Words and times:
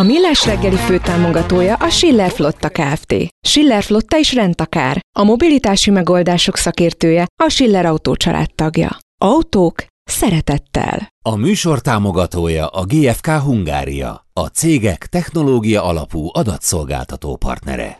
A 0.00 0.02
Millás 0.02 0.46
reggeli 0.46 0.76
főtámogatója 0.76 1.74
a 1.74 1.88
Schiller 1.88 2.30
Flotta 2.30 2.68
Kft. 2.68 3.14
Schiller 3.46 3.82
Flotta 3.82 4.18
is 4.18 4.34
rendtakár. 4.34 5.00
A 5.18 5.24
mobilitási 5.24 5.90
megoldások 5.90 6.56
szakértője 6.56 7.26
a 7.42 7.48
Schiller 7.48 7.86
Autó 7.86 8.16
tagja. 8.54 8.98
Autók 9.18 9.84
szeretettel. 10.04 11.08
A 11.24 11.36
műsor 11.36 11.80
támogatója 11.80 12.66
a 12.66 12.84
GFK 12.84 13.26
Hungária, 13.26 14.26
a 14.32 14.46
cégek 14.46 15.06
technológia 15.06 15.84
alapú 15.84 16.28
adatszolgáltató 16.32 17.36
partnere. 17.36 17.98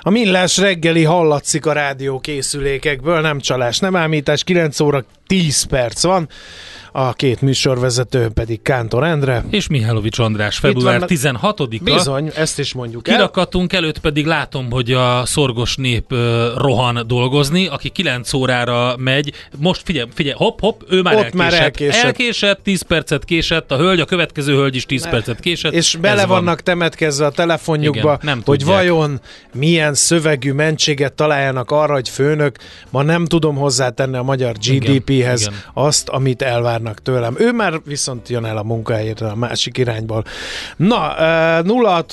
A 0.00 0.10
millás 0.10 0.56
reggeli 0.56 1.04
hallatszik 1.04 1.66
a 1.66 1.72
rádió 1.72 2.18
készülékekből, 2.18 3.20
nem 3.20 3.40
csalás, 3.40 3.78
nem 3.78 3.96
ámítás, 3.96 4.44
9 4.44 4.80
óra 4.80 5.04
10 5.26 5.62
perc 5.62 6.02
van 6.02 6.28
a 6.92 7.12
két 7.12 7.40
műsorvezető 7.40 8.28
pedig 8.28 8.62
Kántor 8.62 9.04
Endre. 9.04 9.44
És 9.50 9.66
Mihálovics 9.68 10.18
András, 10.18 10.58
február 10.58 11.02
16-a. 11.06 11.66
Bizony, 11.82 12.30
ezt 12.34 12.58
is 12.58 12.72
mondjuk 12.72 13.08
el. 13.08 13.14
Kirakatunk 13.14 13.72
előtt 13.72 13.98
pedig 13.98 14.26
látom, 14.26 14.70
hogy 14.70 14.92
a 14.92 15.22
szorgos 15.26 15.76
nép 15.76 16.14
rohan 16.56 17.04
dolgozni, 17.06 17.66
aki 17.66 17.88
9 17.88 18.32
órára 18.32 18.94
megy. 18.96 19.32
Most 19.56 19.82
figyelj, 19.84 20.08
figyelj, 20.14 20.34
hopp, 20.38 20.60
hopp, 20.60 20.80
ő 20.88 21.02
már 21.02 21.14
Ott 21.14 21.20
elkésett. 21.22 21.50
már 21.50 21.62
elkésett. 21.62 22.04
Elkésett, 22.04 22.60
10 22.62 22.82
percet 22.82 23.24
késett, 23.24 23.72
a 23.72 23.76
hölgy, 23.76 24.00
a 24.00 24.04
következő 24.04 24.54
hölgy 24.54 24.74
is 24.74 24.86
10 24.86 25.08
percet 25.08 25.40
késett. 25.40 25.72
És 25.72 25.96
bele 26.00 26.20
Ez 26.22 26.26
van. 26.28 26.44
vannak 26.44 26.60
temetkezve 26.60 27.26
a 27.26 27.30
telefonjukba, 27.30 28.00
Igen, 28.00 28.18
nem 28.22 28.42
hogy 28.44 28.58
tudják. 28.58 28.76
vajon 28.76 29.20
milyen 29.54 29.94
szövegű 29.94 30.52
mentséget 30.52 31.12
találjanak 31.12 31.70
arra, 31.70 31.92
hogy 31.92 32.08
főnök, 32.08 32.56
ma 32.90 33.02
nem 33.02 33.24
tudom 33.24 33.56
hozzátenni 33.56 34.16
a 34.16 34.22
magyar 34.22 34.54
GDP-hez 34.66 35.40
igen. 35.40 35.54
azt, 35.74 36.08
amit 36.08 36.42
elvárnak 36.78 37.02
tőlem. 37.02 37.34
Ő 37.38 37.52
már 37.52 37.80
viszont 37.84 38.28
jön 38.28 38.44
el 38.44 38.56
a 38.56 38.62
munkáért 38.62 39.20
a 39.20 39.34
másik 39.34 39.78
irányból. 39.78 40.24
Na, 40.76 41.14
uh, 41.60 41.66
0 41.66 42.04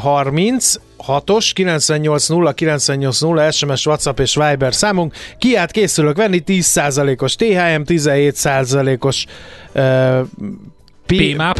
30 0.00 0.74
6-os 1.06 1.52
980 1.52 2.54
980 2.54 3.50
SMS, 3.50 3.86
WhatsApp 3.86 4.18
és 4.18 4.34
Viber 4.34 4.74
számunk. 4.74 5.14
Kiát 5.38 5.70
készülök 5.70 6.16
venni 6.16 6.42
10%-os 6.46 7.34
THM, 7.34 7.82
17%-os 7.86 9.26
uh, 9.74 10.20
igen, 11.06 11.54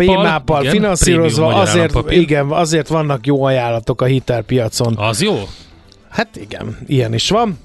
finanszírozva, 0.70 1.46
azért, 1.55 2.11
igen, 2.11 2.46
azért 2.50 2.89
vannak 2.89 3.27
jó 3.27 3.44
ajánlatok 3.44 4.02
a 4.02 4.05
hitelpiacon. 4.05 4.96
Az 4.96 5.22
jó? 5.22 5.34
Hát 6.11 6.36
igen, 6.36 6.78
ilyen 6.86 7.14
is 7.14 7.30
van. 7.30 7.58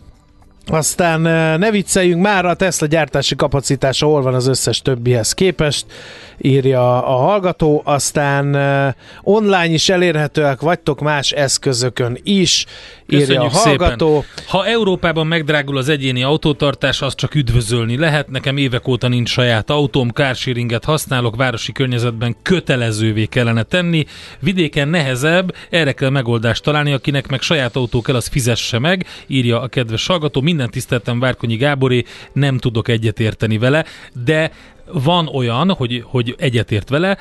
Aztán 0.70 1.26
eh, 1.26 1.58
ne 1.58 1.72
vicceljünk 1.72 2.22
már, 2.22 2.46
a 2.46 2.54
Tesla 2.54 2.88
gyártási 2.88 3.36
kapacitása 3.36 4.06
hol 4.06 4.22
van 4.22 4.34
az 4.34 4.48
összes 4.48 4.82
többihez 4.82 5.34
képest, 5.34 5.86
írja 6.38 7.06
a 7.06 7.16
hallgató. 7.16 7.82
Aztán 7.86 8.56
eh, 8.56 8.94
online 9.22 9.74
is 9.74 9.90
elérhetőek 9.90 10.62
vagytok 10.62 11.00
más 11.00 11.32
eszközökön 11.32 12.18
is, 12.24 12.66
írja 13.10 13.26
Köszönjük 13.26 13.54
a 13.54 13.58
hallgató. 13.58 14.22
Szépen. 14.22 14.46
Ha 14.48 14.66
Európában 14.66 15.28
megdrágul 15.28 15.78
az 15.78 15.90
egyéni 15.90 16.24
autótartás, 16.24 17.02
azt 17.02 17.18
csak 17.18 17.36
üdvözölni 17.36 17.98
lehet. 17.98 18.30
Nekem 18.30 18.58
évek 18.58 18.88
óta 18.88 19.08
nincs 19.08 19.30
saját 19.30 19.70
autóm, 19.70 20.10
carsharinget 20.10 20.86
használok, 20.86 21.36
városi 21.36 21.72
környezetben 21.72 22.36
kötelezővé 22.42 23.26
kellene 23.26 23.64
tenni. 23.64 24.06
Vidéken 24.40 24.88
nehezebb, 24.88 25.56
erre 25.70 25.92
kell 25.92 26.10
megoldást 26.10 26.64
találni, 26.64 26.92
akinek 26.92 27.28
meg 27.28 27.42
saját 27.42 27.76
autó 27.76 28.02
kell, 28.02 28.16
az 28.16 28.28
fizesse 28.28 28.80
meg, 28.80 29.06
írja 29.28 29.62
a 29.62 29.68
kedves 29.68 30.08
hallgató. 30.08 30.42
Minden 30.42 30.59
tiszteltem 30.68 31.20
Várkonyi 31.20 31.56
Gáboré, 31.56 32.04
nem 32.34 32.58
tudok 32.58 32.88
egyetérteni 32.88 33.58
vele, 33.58 33.86
de 34.24 34.52
van 34.94 35.28
olyan, 35.28 35.74
hogy, 35.74 36.04
hogy 36.06 36.36
egyetért 36.38 36.90
vele, 36.90 37.18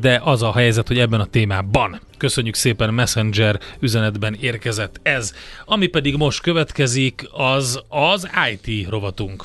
de 0.00 0.20
az 0.24 0.42
a 0.42 0.52
helyzet, 0.52 0.88
hogy 0.88 0.98
ebben 0.98 1.20
a 1.20 1.24
témában. 1.26 2.00
Köszönjük 2.18 2.54
szépen, 2.54 2.94
Messenger 2.94 3.60
üzenetben 3.80 4.36
érkezett 4.40 5.00
ez. 5.02 5.34
Ami 5.64 5.86
pedig 5.86 6.16
most 6.16 6.40
következik, 6.40 7.28
az 7.32 7.82
az 7.88 8.28
IT 8.50 8.88
rovatunk. 8.88 9.44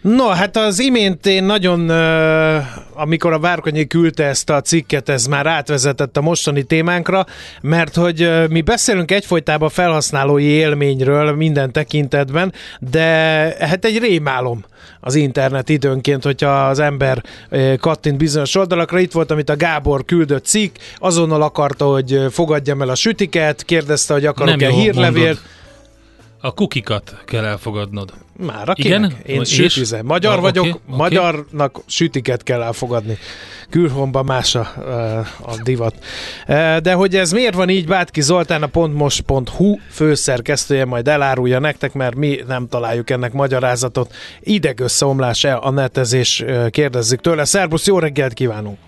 No, 0.00 0.28
hát 0.28 0.56
az 0.56 0.78
imént 0.78 1.26
én 1.26 1.44
nagyon, 1.44 1.90
amikor 2.94 3.32
a 3.32 3.38
Várkonyi 3.38 3.86
küldte 3.86 4.24
ezt 4.24 4.50
a 4.50 4.60
cikket, 4.60 5.08
ez 5.08 5.26
már 5.26 5.46
átvezetett 5.46 6.16
a 6.16 6.20
mostani 6.20 6.62
témánkra, 6.62 7.26
mert 7.60 7.94
hogy 7.94 8.30
mi 8.48 8.60
beszélünk 8.60 9.10
egyfolytában 9.10 9.68
felhasználói 9.68 10.44
élményről 10.44 11.32
minden 11.32 11.72
tekintetben, 11.72 12.52
de 12.78 13.00
hát 13.58 13.84
egy 13.84 13.98
rémálom 13.98 14.64
az 15.00 15.14
internet 15.14 15.68
időnként, 15.68 16.24
hogyha 16.24 16.66
az 16.66 16.78
ember 16.78 17.22
kattint 17.80 18.16
bizonyos 18.16 18.54
oldalakra. 18.54 18.98
Itt 18.98 19.12
volt, 19.12 19.30
amit 19.30 19.50
a 19.50 19.56
Gábor 19.56 20.04
küldött 20.04 20.44
cikk, 20.44 20.76
azonnal 20.98 21.42
akarta, 21.42 21.84
hogy 21.84 22.26
fogadjam 22.30 22.82
el 22.82 22.88
a 22.88 22.94
sütiket, 22.94 23.62
kérdezte, 23.62 24.12
hogy 24.12 24.26
akarok-e 24.26 24.68
jó, 24.68 24.76
hírlevél. 24.76 25.24
mondod. 25.24 25.38
A 26.42 26.54
kukikat 26.54 27.16
kell 27.24 27.44
elfogadnod. 27.44 28.12
Már 28.36 28.68
akinek? 28.68 28.98
Igen? 28.98 29.16
Én 29.26 29.40
És? 29.40 29.48
sütizem. 29.54 30.06
Magyar 30.06 30.34
Ah, 30.34 30.40
vagyok, 30.40 30.64
oké. 30.66 30.78
magyarnak 30.86 31.80
sütiket 31.86 32.42
kell 32.42 32.62
elfogadni. 32.62 33.18
Külhomban 33.70 34.24
más 34.24 34.54
a, 34.54 34.60
a 35.42 35.54
divat. 35.62 35.94
De 36.82 36.92
hogy 36.92 37.16
ez 37.16 37.32
miért 37.32 37.54
van 37.54 37.68
így, 37.68 37.86
Bátki 37.86 38.20
Zoltán 38.20 38.62
a 38.62 38.66
pontmos.hu 38.66 39.76
főszerkesztője 39.90 40.84
majd 40.84 41.08
elárulja 41.08 41.58
nektek, 41.58 41.92
mert 41.92 42.14
mi 42.14 42.40
nem 42.46 42.68
találjuk 42.68 43.10
ennek 43.10 43.32
magyarázatot. 43.32 44.14
Idegösszeomlás-e 44.40 45.56
a 45.56 45.70
netezés, 45.70 46.44
kérdezzük 46.70 47.20
tőle. 47.20 47.44
Szerbusz, 47.44 47.86
jó 47.86 47.98
reggelt 47.98 48.32
kívánunk! 48.32 48.78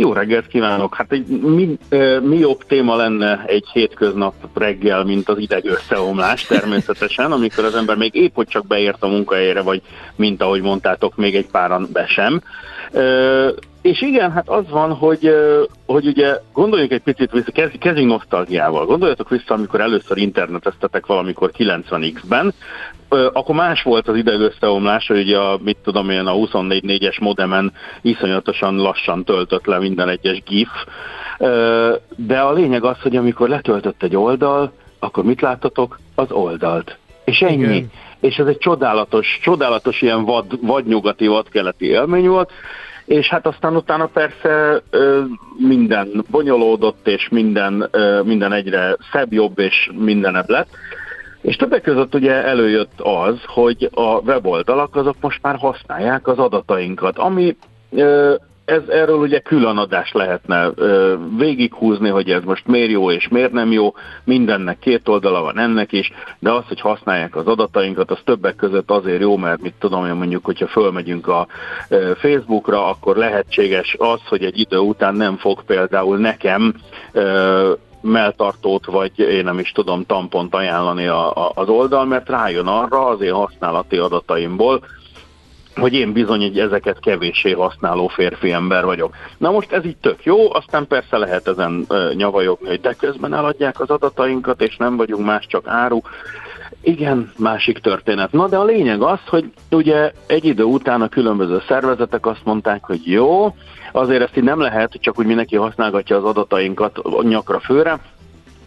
Jó 0.00 0.12
reggelt 0.12 0.46
kívánok! 0.46 0.94
Hát 0.94 1.12
egy 1.12 1.26
mi, 1.26 1.78
mi 2.22 2.38
jobb 2.38 2.64
téma 2.66 2.96
lenne 2.96 3.44
egy 3.46 3.64
hétköznap 3.72 4.34
reggel, 4.54 5.04
mint 5.04 5.28
az 5.28 5.38
ideg 5.38 5.64
összeomlás 5.64 6.44
természetesen, 6.44 7.32
amikor 7.32 7.64
az 7.64 7.74
ember 7.74 7.96
még 7.96 8.14
épp 8.14 8.34
hogy 8.34 8.46
csak 8.46 8.66
beért 8.66 9.02
a 9.02 9.06
munkahelyére, 9.06 9.62
vagy 9.62 9.82
mint 10.16 10.42
ahogy 10.42 10.62
mondtátok, 10.62 11.16
még 11.16 11.34
egy 11.34 11.46
páran 11.46 11.88
be 11.92 12.06
sem. 12.06 12.42
És 13.88 14.02
igen, 14.02 14.32
hát 14.32 14.48
az 14.48 14.70
van, 14.70 14.92
hogy, 14.92 15.34
hogy 15.86 16.06
ugye 16.06 16.36
gondoljunk 16.52 16.92
egy 16.92 17.02
picit 17.02 17.32
vissza, 17.32 17.52
kezd, 17.52 17.78
kezdjünk 17.78 18.10
nosztalgiával. 18.10 18.86
Gondoljatok 18.86 19.28
vissza, 19.28 19.54
amikor 19.54 19.80
először 19.80 20.16
interneteztetek 20.16 21.06
valamikor 21.06 21.50
90X-ben, 21.58 22.54
Ö, 23.10 23.28
akkor 23.32 23.54
más 23.54 23.82
volt 23.82 24.08
az 24.08 24.16
ideg 24.16 24.40
összeomlás, 24.40 25.06
hogy 25.06 25.18
ugye 25.18 25.38
a, 25.38 25.58
mit 25.62 25.76
tudom 25.84 26.10
én, 26.10 26.26
a 26.26 26.32
24-4-es 26.32 27.20
modemen 27.20 27.72
iszonyatosan 28.02 28.76
lassan 28.76 29.24
töltött 29.24 29.66
le 29.66 29.78
minden 29.78 30.08
egyes 30.08 30.42
GIF. 30.42 30.68
De 32.16 32.40
a 32.40 32.52
lényeg 32.52 32.84
az, 32.84 33.00
hogy 33.02 33.16
amikor 33.16 33.48
letöltött 33.48 34.02
egy 34.02 34.16
oldal, 34.16 34.72
akkor 34.98 35.24
mit 35.24 35.40
láttatok? 35.40 35.98
Az 36.14 36.30
oldalt. 36.30 36.98
És 37.24 37.40
ennyi. 37.40 37.62
Igen. 37.62 37.90
És 38.20 38.36
ez 38.36 38.46
egy 38.46 38.58
csodálatos, 38.58 39.38
csodálatos 39.42 40.02
ilyen 40.02 40.24
vad, 40.24 40.66
vadnyugati, 40.66 41.26
vadkeleti 41.26 41.86
élmény 41.86 42.28
volt, 42.28 42.50
és 43.08 43.28
hát 43.28 43.46
aztán 43.46 43.76
utána 43.76 44.06
persze 44.06 44.82
minden 45.56 46.24
bonyolódott, 46.30 47.08
és 47.08 47.28
minden, 47.28 47.90
minden 48.24 48.52
egyre 48.52 48.96
szebb, 49.12 49.32
jobb, 49.32 49.58
és 49.58 49.90
mindenebb 49.94 50.48
lett. 50.48 50.68
És 51.40 51.56
többek 51.56 51.82
között 51.82 52.14
ugye 52.14 52.44
előjött 52.44 53.00
az, 53.00 53.44
hogy 53.46 53.90
a 53.94 54.20
weboldalak 54.20 54.96
azok 54.96 55.16
most 55.20 55.42
már 55.42 55.56
használják 55.56 56.26
az 56.26 56.38
adatainkat, 56.38 57.18
ami 57.18 57.56
ez, 58.68 58.88
erről 58.88 59.16
ugye 59.16 59.38
külön 59.38 59.76
adás 59.76 60.12
lehetne 60.12 60.70
ö, 60.74 61.14
végighúzni, 61.38 62.08
hogy 62.08 62.30
ez 62.30 62.42
most 62.42 62.66
miért 62.66 62.90
jó 62.90 63.10
és 63.10 63.28
miért 63.28 63.52
nem 63.52 63.72
jó, 63.72 63.94
mindennek 64.24 64.78
két 64.78 65.08
oldala 65.08 65.42
van 65.42 65.58
ennek 65.58 65.92
is, 65.92 66.12
de 66.38 66.50
az, 66.52 66.64
hogy 66.68 66.80
használják 66.80 67.36
az 67.36 67.46
adatainkat, 67.46 68.10
az 68.10 68.18
többek 68.24 68.56
között 68.56 68.90
azért 68.90 69.20
jó, 69.20 69.36
mert 69.36 69.60
mit 69.60 69.74
tudom 69.78 70.06
én 70.06 70.14
mondjuk, 70.14 70.44
hogyha 70.44 70.66
fölmegyünk 70.66 71.28
a 71.28 71.46
ö, 71.88 72.12
Facebookra, 72.16 72.86
akkor 72.86 73.16
lehetséges 73.16 73.96
az, 73.98 74.20
hogy 74.28 74.44
egy 74.44 74.58
idő 74.58 74.78
után 74.78 75.14
nem 75.14 75.36
fog 75.36 75.64
például 75.64 76.18
nekem 76.18 76.74
ö, 77.12 77.72
melltartót, 78.00 78.86
vagy 78.86 79.18
én 79.18 79.44
nem 79.44 79.58
is 79.58 79.72
tudom, 79.72 80.04
tampont 80.06 80.54
ajánlani 80.54 81.06
a, 81.06 81.30
a, 81.30 81.52
az 81.54 81.68
oldal, 81.68 82.04
mert 82.04 82.28
rájön 82.28 82.66
arra 82.66 83.06
az 83.06 83.20
én 83.20 83.32
használati 83.32 83.96
adataimból, 83.96 84.80
hogy 85.80 85.92
én 85.92 86.12
bizony 86.12 86.42
egy 86.42 86.58
ezeket 86.58 87.00
kevéssé 87.00 87.52
használó 87.52 88.06
férfi 88.06 88.52
ember 88.52 88.84
vagyok. 88.84 89.14
Na 89.38 89.50
most 89.50 89.72
ez 89.72 89.84
így 89.84 89.96
tök 89.96 90.24
jó, 90.24 90.54
aztán 90.54 90.86
persze 90.86 91.16
lehet 91.16 91.48
ezen 91.48 91.84
uh, 91.88 92.14
nyavajogni, 92.14 92.68
hogy 92.68 92.80
de 92.80 92.92
közben 92.92 93.34
eladják 93.34 93.80
az 93.80 93.90
adatainkat, 93.90 94.62
és 94.62 94.76
nem 94.76 94.96
vagyunk 94.96 95.26
más, 95.26 95.46
csak 95.46 95.66
áru. 95.66 96.00
Igen, 96.80 97.32
másik 97.38 97.78
történet. 97.78 98.32
Na 98.32 98.48
de 98.48 98.56
a 98.56 98.64
lényeg 98.64 99.02
az, 99.02 99.18
hogy 99.26 99.52
ugye 99.70 100.12
egy 100.26 100.44
idő 100.44 100.62
után 100.62 101.02
a 101.02 101.08
különböző 101.08 101.62
szervezetek 101.68 102.26
azt 102.26 102.44
mondták, 102.44 102.84
hogy 102.84 103.00
jó, 103.04 103.54
azért 103.92 104.22
ezt 104.22 104.36
így 104.36 104.44
nem 104.44 104.60
lehet, 104.60 104.92
csak 105.00 105.18
úgy 105.18 105.26
mindenki 105.26 105.56
használgatja 105.56 106.16
az 106.16 106.24
adatainkat 106.24 107.00
nyakra 107.22 107.60
főre, 107.60 107.98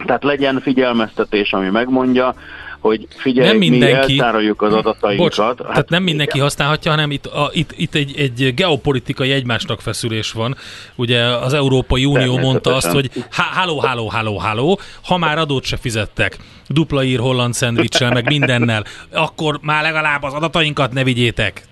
tehát 0.06 0.24
legyen 0.24 0.60
figyelmeztetés, 0.60 1.52
ami 1.52 1.68
megmondja, 1.68 2.34
hogy 2.82 3.06
figyelj, 3.16 3.48
nem 3.48 3.56
mindenki, 3.56 4.12
mi 4.12 4.18
eltároljuk 4.18 4.62
az 4.62 4.74
adatainkat. 4.74 5.26
Bocs, 5.26 5.38
hát, 5.38 5.56
tehát 5.56 5.88
nem 5.88 6.02
mindenki 6.02 6.32
igen. 6.32 6.42
használhatja, 6.42 6.90
hanem 6.90 7.10
itt, 7.10 7.26
a, 7.26 7.50
itt, 7.52 7.72
itt 7.76 7.94
egy, 7.94 8.14
egy 8.16 8.54
geopolitikai 8.54 9.32
egymásnak 9.32 9.80
feszülés 9.80 10.32
van. 10.32 10.56
Ugye 10.94 11.22
az 11.24 11.52
Európai 11.52 12.04
Unió 12.04 12.38
mondta 12.38 12.74
azt, 12.74 12.90
hogy 12.90 13.10
háló, 13.30 13.80
háló, 13.80 14.08
háló, 14.08 14.38
háló, 14.38 14.78
ha 15.04 15.18
már 15.18 15.38
adót 15.38 15.64
se 15.64 15.76
fizettek, 15.76 16.36
dupla 16.68 17.02
ír 17.02 17.18
holland 17.18 17.54
szendvicsel, 17.54 18.12
meg 18.12 18.26
mindennel, 18.26 18.84
akkor 19.12 19.58
már 19.60 19.82
legalább 19.82 20.22
az 20.22 20.32
adatainkat 20.32 20.92
ne 20.92 21.04
vigyétek 21.04 21.62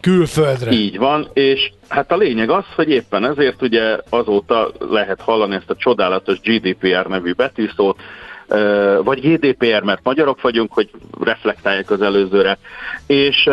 külföldre. 0.00 0.70
Így 0.70 0.98
van, 0.98 1.28
és 1.32 1.70
hát 1.88 2.12
a 2.12 2.16
lényeg 2.16 2.50
az, 2.50 2.64
hogy 2.74 2.88
éppen 2.88 3.24
ezért 3.24 3.62
ugye 3.62 3.98
azóta 4.08 4.72
lehet 4.78 5.20
hallani 5.20 5.54
ezt 5.54 5.70
a 5.70 5.76
csodálatos 5.76 6.40
GDPR 6.40 7.06
nevű 7.06 7.32
betűszót, 7.32 7.98
vagy 9.02 9.20
GDPR, 9.20 9.82
mert 9.82 10.00
magyarok 10.02 10.40
vagyunk, 10.40 10.72
hogy 10.72 10.90
reflektálják 11.20 11.90
az 11.90 12.02
előzőre. 12.02 12.58
És 13.06 13.50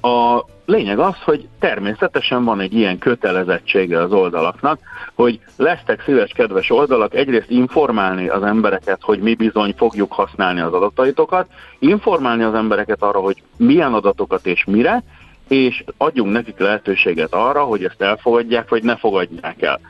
a 0.00 0.44
lényeg 0.66 0.98
az, 0.98 1.14
hogy 1.24 1.48
természetesen 1.58 2.44
van 2.44 2.60
egy 2.60 2.74
ilyen 2.74 2.98
kötelezettsége 2.98 4.02
az 4.02 4.12
oldalaknak, 4.12 4.78
hogy 5.14 5.40
lesztek 5.56 6.02
szíves 6.02 6.32
kedves 6.32 6.70
oldalak 6.70 7.14
egyrészt 7.14 7.50
informálni 7.50 8.28
az 8.28 8.42
embereket, 8.42 8.98
hogy 9.02 9.18
mi 9.18 9.34
bizony 9.34 9.74
fogjuk 9.76 10.12
használni 10.12 10.60
az 10.60 10.72
adataitokat, 10.72 11.46
informálni 11.78 12.42
az 12.42 12.54
embereket 12.54 13.02
arra, 13.02 13.18
hogy 13.18 13.42
milyen 13.56 13.94
adatokat 13.94 14.46
és 14.46 14.64
mire, 14.64 15.02
és 15.48 15.84
adjunk 15.96 16.32
nekik 16.32 16.58
lehetőséget 16.58 17.34
arra, 17.34 17.62
hogy 17.62 17.84
ezt 17.84 18.02
elfogadják, 18.02 18.68
vagy 18.68 18.82
ne 18.82 18.96
fogadják 18.96 19.62
el 19.62 19.80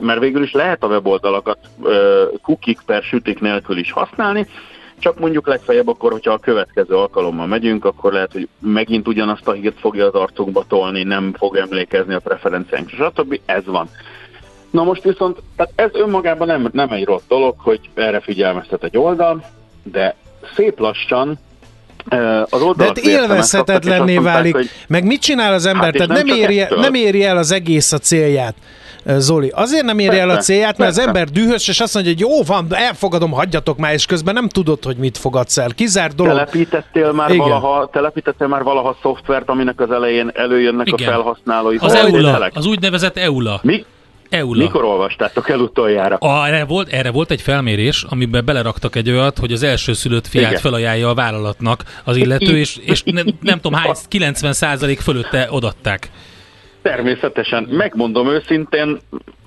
mert 0.00 0.20
végül 0.20 0.42
is 0.42 0.52
lehet 0.52 0.82
a 0.82 0.86
weboldalakat 0.86 1.58
kukik 2.42 2.78
per 2.86 3.02
sütik 3.02 3.40
nélkül 3.40 3.78
is 3.78 3.92
használni, 3.92 4.46
csak 4.98 5.18
mondjuk 5.18 5.46
legfeljebb 5.46 5.88
akkor, 5.88 6.12
hogyha 6.12 6.32
a 6.32 6.38
következő 6.38 6.94
alkalommal 6.94 7.46
megyünk, 7.46 7.84
akkor 7.84 8.12
lehet, 8.12 8.32
hogy 8.32 8.48
megint 8.58 9.08
ugyanazt 9.08 9.48
a 9.48 9.52
hírt 9.52 9.78
fogja 9.80 10.06
az 10.06 10.14
arcunkba 10.14 10.64
tolni, 10.68 11.02
nem 11.02 11.34
fog 11.38 11.56
emlékezni 11.56 12.14
a 12.14 12.18
preferenciánk, 12.18 12.88
stb. 12.88 13.40
Ez 13.46 13.64
van. 13.64 13.88
Na 14.70 14.84
most 14.84 15.02
viszont, 15.02 15.42
tehát 15.56 15.72
ez 15.74 15.90
önmagában 15.92 16.46
nem, 16.46 16.68
nem 16.72 16.90
egy 16.90 17.04
rossz 17.04 17.22
dolog, 17.28 17.54
hogy 17.58 17.80
erre 17.94 18.20
figyelmeztet 18.20 18.84
egy 18.84 18.96
oldal, 18.98 19.44
de 19.82 20.14
szép 20.54 20.78
lassan 20.78 21.38
az 22.48 22.74
De 22.76 22.92
élvezhetetlenné 23.02 24.16
válik. 24.16 24.54
hogy 24.54 24.68
meg 24.88 25.04
mit 25.04 25.20
csinál 25.20 25.52
az 25.52 25.66
ember? 25.66 25.84
Hát 25.84 25.92
Tehát 25.92 26.08
nem, 26.08 26.26
nem, 26.26 26.36
éri, 26.36 26.64
nem 26.80 26.94
éri 26.94 27.24
el 27.24 27.36
az 27.36 27.50
egész 27.50 27.92
a 27.92 27.98
célját. 27.98 28.54
Zoli. 29.16 29.48
Azért 29.54 29.84
nem 29.84 29.98
érje 29.98 30.20
el 30.20 30.30
a 30.30 30.36
célját, 30.36 30.78
mert 30.78 30.90
az 30.90 30.98
ember 30.98 31.28
dühös, 31.28 31.68
és 31.68 31.80
azt 31.80 31.94
mondja, 31.94 32.12
hogy 32.12 32.20
jó 32.20 32.42
van, 32.42 32.66
elfogadom, 32.70 33.30
hagyjatok 33.30 33.78
már, 33.78 33.92
és 33.92 34.06
közben 34.06 34.34
nem 34.34 34.48
tudod, 34.48 34.84
hogy 34.84 34.96
mit 34.96 35.18
fogadsz 35.18 35.58
el. 35.58 35.70
Kizárt 35.74 36.14
dolog. 36.14 36.32
Telepítettél 36.32 37.12
már, 37.12 37.30
Igen. 37.30 37.48
valaha, 37.48 37.88
telepítettél 37.92 38.46
már 38.46 38.62
valaha 38.62 38.96
szoftvert, 39.02 39.48
aminek 39.48 39.80
az 39.80 39.90
elején 39.90 40.30
előjönnek 40.34 40.86
Igen. 40.86 41.08
a 41.08 41.10
felhasználói. 41.10 41.76
Az 41.80 41.94
EULA, 41.94 42.48
az 42.54 42.66
úgynevezett 42.66 43.16
EULA. 43.16 43.60
Mi? 43.62 43.84
EULA. 44.28 44.62
Mikor 44.62 44.84
olvastátok 44.84 45.48
el 45.48 45.58
utoljára? 45.58 46.16
A, 46.16 46.46
erre, 46.46 46.64
volt, 46.64 46.92
erre 46.92 47.10
volt 47.10 47.30
egy 47.30 47.40
felmérés, 47.40 48.04
amiben 48.08 48.44
beleraktak 48.44 48.96
egy 48.96 49.10
olyat, 49.10 49.38
hogy 49.38 49.52
az 49.52 49.62
első 49.62 49.92
szülött 49.92 50.26
fiát 50.26 50.50
Igen. 50.50 50.60
felajánlja 50.60 51.08
a 51.08 51.14
vállalatnak 51.14 51.82
az 52.04 52.16
illető, 52.16 52.58
és, 52.64 52.76
és 52.76 53.02
nem, 53.02 53.26
nem 53.40 53.60
tudom 53.60 53.78
hány, 53.78 53.92
90% 54.10 54.98
fölötte 55.02 55.46
odatták. 55.50 56.10
Természetesen, 56.88 57.62
megmondom 57.70 58.28
őszintén, 58.28 58.98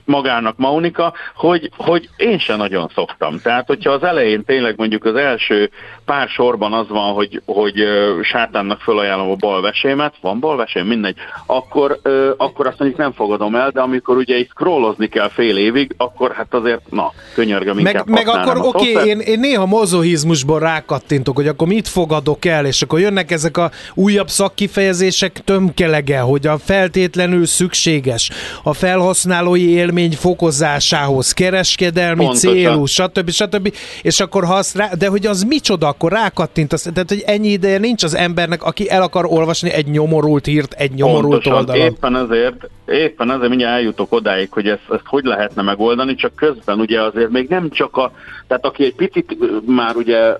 magának 0.05 0.57
Maunika, 0.57 1.13
hogy, 1.35 1.69
hogy 1.77 2.09
én 2.17 2.39
sem 2.39 2.57
nagyon 2.57 2.91
szoktam. 2.93 3.39
Tehát, 3.43 3.67
hogyha 3.67 3.91
az 3.91 4.03
elején 4.03 4.43
tényleg 4.43 4.73
mondjuk 4.77 5.05
az 5.05 5.15
első 5.15 5.71
pár 6.05 6.27
sorban 6.27 6.73
az 6.73 6.87
van, 6.87 7.13
hogy, 7.13 7.41
hogy 7.45 7.83
sátánnak 8.21 8.79
felajánlom 8.79 9.29
a 9.29 9.35
balvesémet, 9.35 10.13
van 10.21 10.39
balvesém, 10.39 10.85
mindegy, 10.85 11.15
akkor, 11.45 11.99
akkor 12.37 12.67
azt 12.67 12.79
mondjuk 12.79 12.99
nem 12.99 13.11
fogadom 13.11 13.55
el, 13.55 13.69
de 13.69 13.81
amikor 13.81 14.17
ugye 14.17 14.37
itt 14.37 14.49
scrollozni 14.49 15.07
kell 15.07 15.29
fél 15.29 15.57
évig, 15.57 15.93
akkor 15.97 16.31
hát 16.31 16.53
azért, 16.53 16.81
na, 16.89 17.11
könyörgöm 17.33 17.77
Meg, 17.77 18.03
meg 18.05 18.27
akkor 18.27 18.57
oké, 18.57 18.91
okay, 18.91 19.07
én, 19.07 19.19
én 19.19 19.39
néha 19.39 19.65
mozohizmusból 19.65 20.59
rákattintok, 20.59 21.35
hogy 21.35 21.47
akkor 21.47 21.67
mit 21.67 21.87
fogadok 21.87 22.45
el, 22.45 22.65
és 22.65 22.81
akkor 22.81 22.99
jönnek 22.99 23.31
ezek 23.31 23.57
a 23.57 23.71
újabb 23.93 24.27
szakkifejezések 24.27 25.31
tömkelege, 25.31 26.19
hogy 26.19 26.47
a 26.47 26.57
feltétlenül 26.57 27.45
szükséges, 27.45 28.29
a 28.63 28.73
felhasználói 28.73 29.69
élmény 29.69 30.00
élmény 30.01 30.17
fokozásához, 30.17 31.31
kereskedelmi 31.31 32.23
Pontosan. 32.23 32.53
célú, 32.53 32.85
stb. 32.85 33.29
stb. 33.29 33.73
És 34.01 34.19
akkor 34.19 34.45
ha 34.45 34.53
azt 34.53 34.75
rá, 34.75 34.89
de 34.97 35.07
hogy 35.07 35.25
az 35.25 35.43
micsoda, 35.43 35.87
akkor 35.87 36.11
rákattint, 36.11 36.73
az, 36.73 36.89
tehát 36.93 37.09
hogy 37.09 37.23
ennyi 37.25 37.47
ideje 37.47 37.77
nincs 37.77 38.03
az 38.03 38.15
embernek, 38.15 38.63
aki 38.63 38.89
el 38.89 39.01
akar 39.01 39.25
olvasni 39.25 39.71
egy 39.71 39.87
nyomorult 39.87 40.45
hírt, 40.45 40.73
egy 40.73 40.91
nyomorult 40.91 41.31
Pontosan. 41.31 41.53
oldalon. 41.53 41.85
Éppen 41.85 42.15
ezért, 42.15 42.69
éppen 42.85 43.31
ezért 43.31 43.49
mindjárt 43.49 43.75
eljutok 43.75 44.13
odáig, 44.13 44.51
hogy 44.51 44.67
ezt, 44.67 44.85
ezt 44.91 45.05
hogy 45.05 45.23
lehetne 45.23 45.61
megoldani, 45.61 46.15
csak 46.15 46.35
közben 46.35 46.79
ugye 46.79 47.01
azért 47.01 47.29
még 47.29 47.49
nem 47.49 47.69
csak 47.69 47.97
a, 47.97 48.11
tehát 48.47 48.65
aki 48.65 48.83
egy 48.83 48.95
picit 48.95 49.37
már 49.65 49.95
ugye 49.95 50.33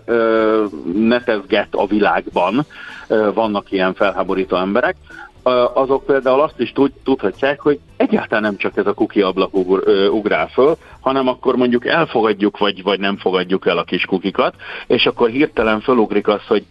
netezget 0.94 1.68
a 1.72 1.88
világban, 1.88 2.66
vannak 3.34 3.72
ilyen 3.72 3.94
felháborító 3.94 4.58
emberek, 4.58 4.96
azok 5.74 6.06
például 6.06 6.42
azt 6.42 6.60
is 6.60 6.72
tud, 6.72 6.92
tudhatják, 7.04 7.60
hogy 7.60 7.80
egyáltalán 7.98 8.44
nem 8.44 8.58
csak 8.58 8.78
ez 8.78 8.86
a 8.86 8.94
kuki 8.94 9.22
ablak 9.22 9.54
ugr, 9.54 10.08
ugrál 10.10 10.48
föl, 10.48 10.78
hanem 11.00 11.28
akkor 11.28 11.56
mondjuk 11.56 11.86
elfogadjuk, 11.86 12.58
vagy, 12.58 12.84
vagy 12.84 13.00
nem 13.00 13.18
fogadjuk 13.18 13.68
el 13.68 13.78
a 13.78 13.84
kis 13.84 14.06
kukikat, 14.06 14.56
és 14.88 15.06
akkor 15.06 15.30
hirtelen 15.30 15.82
fölugrik 15.82 16.28
az, 16.28 16.42
hogy 16.48 16.66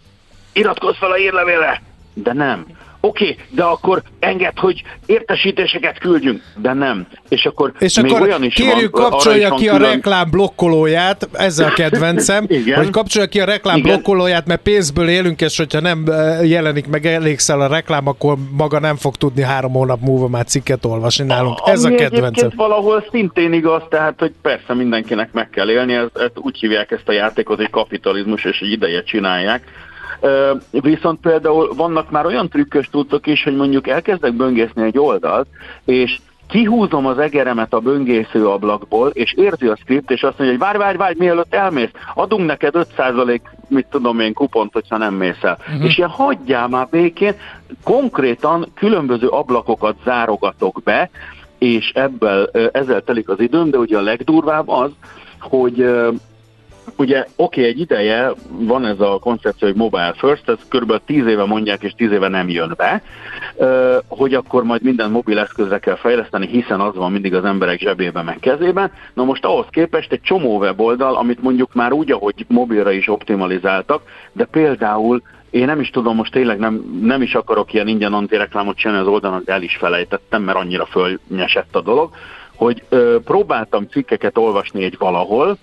iratkozz 0.52 0.96
fel 0.96 1.10
a 1.10 1.18
írlevélre! 1.18 1.82
De 2.14 2.32
nem 2.32 2.66
oké, 3.00 3.30
okay, 3.30 3.44
de 3.50 3.62
akkor 3.62 4.02
enged, 4.18 4.58
hogy 4.58 4.82
értesítéseket 5.06 5.98
küldjünk, 5.98 6.42
de 6.56 6.72
nem. 6.72 7.06
És 7.28 7.44
akkor, 7.44 7.72
és 7.78 8.00
még 8.00 8.12
akkor 8.12 8.26
olyan 8.26 8.44
is 8.44 8.54
kérjük, 8.54 8.98
van, 8.98 9.10
kapcsolja 9.10 9.54
ki 9.54 9.64
külön... 9.64 9.82
a 9.82 9.86
reklám 9.86 10.30
blokkolóját, 10.30 11.28
ezzel 11.32 11.68
a 11.68 11.72
kedvencem, 11.72 12.44
Igen. 12.48 12.76
hogy 12.76 12.90
kapcsolja 12.90 13.28
ki 13.28 13.40
a 13.40 13.44
reklám 13.44 13.76
Igen. 13.76 13.90
blokkolóját, 13.90 14.46
mert 14.46 14.62
pénzből 14.62 15.08
élünk, 15.08 15.40
és 15.40 15.56
hogyha 15.56 15.80
nem 15.80 16.04
jelenik 16.42 16.86
meg 16.86 17.06
elégszel 17.06 17.60
a 17.60 17.66
reklám, 17.66 18.06
akkor 18.06 18.36
maga 18.56 18.78
nem 18.78 18.96
fog 18.96 19.16
tudni 19.16 19.42
három 19.42 19.72
hónap 19.72 20.00
múlva 20.00 20.28
már 20.28 20.44
cikket 20.44 20.84
olvasni 20.84 21.24
nálunk. 21.24 21.58
A, 21.58 21.70
Ez 21.70 21.84
a 21.84 21.94
kedvencem. 21.94 22.50
valahol 22.56 23.04
szintén 23.10 23.52
igaz, 23.52 23.82
tehát, 23.88 24.14
hogy 24.18 24.32
persze 24.42 24.74
mindenkinek 24.74 25.32
meg 25.32 25.50
kell 25.50 25.70
élni, 25.70 25.94
ezt, 25.94 26.16
ezt 26.18 26.32
úgy 26.34 26.58
hívják 26.58 26.90
ezt 26.90 27.08
a 27.08 27.12
játékot, 27.12 27.56
hogy 27.56 27.70
kapitalizmus, 27.70 28.44
és 28.44 28.60
egy 28.60 28.70
ideje 28.70 29.02
csinálják, 29.02 29.62
Viszont 30.70 31.20
például 31.20 31.74
vannak 31.74 32.10
már 32.10 32.26
olyan 32.26 32.48
trükkös 32.48 32.88
tudtok 32.90 33.26
is, 33.26 33.42
hogy 33.42 33.56
mondjuk 33.56 33.88
elkezdek 33.88 34.34
böngészni 34.34 34.82
egy 34.82 34.98
oldalt, 34.98 35.46
és 35.84 36.18
kihúzom 36.50 37.06
az 37.06 37.18
egeremet 37.18 37.72
a 37.72 37.80
böngésző 37.80 38.48
ablakból, 38.48 39.08
és 39.08 39.34
érzi 39.36 39.66
a 39.66 39.76
script, 39.76 40.10
és 40.10 40.22
azt 40.22 40.38
mondja, 40.38 40.56
hogy 40.56 40.66
várj, 40.66 40.78
várj, 40.78 40.96
várj, 40.96 41.14
mielőtt 41.18 41.54
elmész, 41.54 41.90
adunk 42.14 42.46
neked 42.46 42.74
5% 42.96 43.40
mit 43.68 43.86
tudom 43.90 44.20
én 44.20 44.32
kupont, 44.32 44.72
hogyha 44.72 44.96
nem 44.96 45.14
mész 45.14 45.42
el. 45.42 45.58
Uh-huh. 45.60 45.84
És 45.84 45.98
ilyen 45.98 46.10
hagyjál 46.10 46.68
már 46.68 46.88
békén, 46.90 47.34
konkrétan 47.84 48.66
különböző 48.74 49.26
ablakokat 49.26 49.96
zárogatok 50.04 50.80
be, 50.84 51.10
és 51.58 51.90
ebből, 51.94 52.50
ezzel 52.72 53.02
telik 53.02 53.28
az 53.28 53.40
időm, 53.40 53.70
de 53.70 53.78
ugye 53.78 53.98
a 53.98 54.02
legdurvább 54.02 54.68
az, 54.68 54.90
hogy 55.40 55.90
Ugye 56.96 57.18
oké, 57.18 57.60
okay, 57.60 57.64
egy 57.64 57.80
ideje 57.80 58.30
van 58.48 58.86
ez 58.86 59.00
a 59.00 59.18
koncepció, 59.18 59.68
hogy 59.68 59.76
mobile 59.76 60.14
first, 60.16 60.48
ez 60.48 60.58
kb. 60.68 61.00
10 61.04 61.26
éve 61.26 61.44
mondják, 61.44 61.82
és 61.82 61.92
10 61.92 62.12
éve 62.12 62.28
nem 62.28 62.48
jön 62.48 62.74
be, 62.76 63.02
hogy 64.08 64.34
akkor 64.34 64.64
majd 64.64 64.82
minden 64.82 65.10
mobil 65.10 65.38
eszközre 65.38 65.78
kell 65.78 65.96
fejleszteni, 65.96 66.46
hiszen 66.46 66.80
az 66.80 66.94
van 66.94 67.12
mindig 67.12 67.34
az 67.34 67.44
emberek 67.44 67.80
zsebében, 67.80 68.24
meg 68.24 68.38
kezében. 68.40 68.92
Na 69.14 69.24
most 69.24 69.44
ahhoz 69.44 69.66
képest 69.70 70.12
egy 70.12 70.20
csomó 70.20 70.58
weboldal, 70.58 71.16
amit 71.16 71.42
mondjuk 71.42 71.74
már 71.74 71.92
úgy, 71.92 72.12
ahogy 72.12 72.44
mobilra 72.48 72.90
is 72.90 73.08
optimalizáltak, 73.08 74.02
de 74.32 74.44
például 74.44 75.22
én 75.50 75.64
nem 75.64 75.80
is 75.80 75.90
tudom, 75.90 76.16
most 76.16 76.32
tényleg 76.32 76.58
nem, 76.58 77.00
nem 77.02 77.22
is 77.22 77.34
akarok 77.34 77.72
ilyen 77.72 77.88
ingyen 77.88 78.12
antireklámot 78.12 78.76
csinálni 78.76 79.02
az 79.06 79.12
oldalon, 79.12 79.42
de 79.44 79.52
el 79.52 79.62
is 79.62 79.76
felejtettem, 79.76 80.42
mert 80.42 80.58
annyira 80.58 80.86
fölnyesett 80.86 81.76
a 81.76 81.80
dolog, 81.80 82.10
hogy 82.54 82.82
ö, 82.88 83.16
próbáltam 83.24 83.86
cikkeket 83.86 84.38
olvasni 84.38 84.84
egy 84.84 84.96
valahol, 84.98 85.58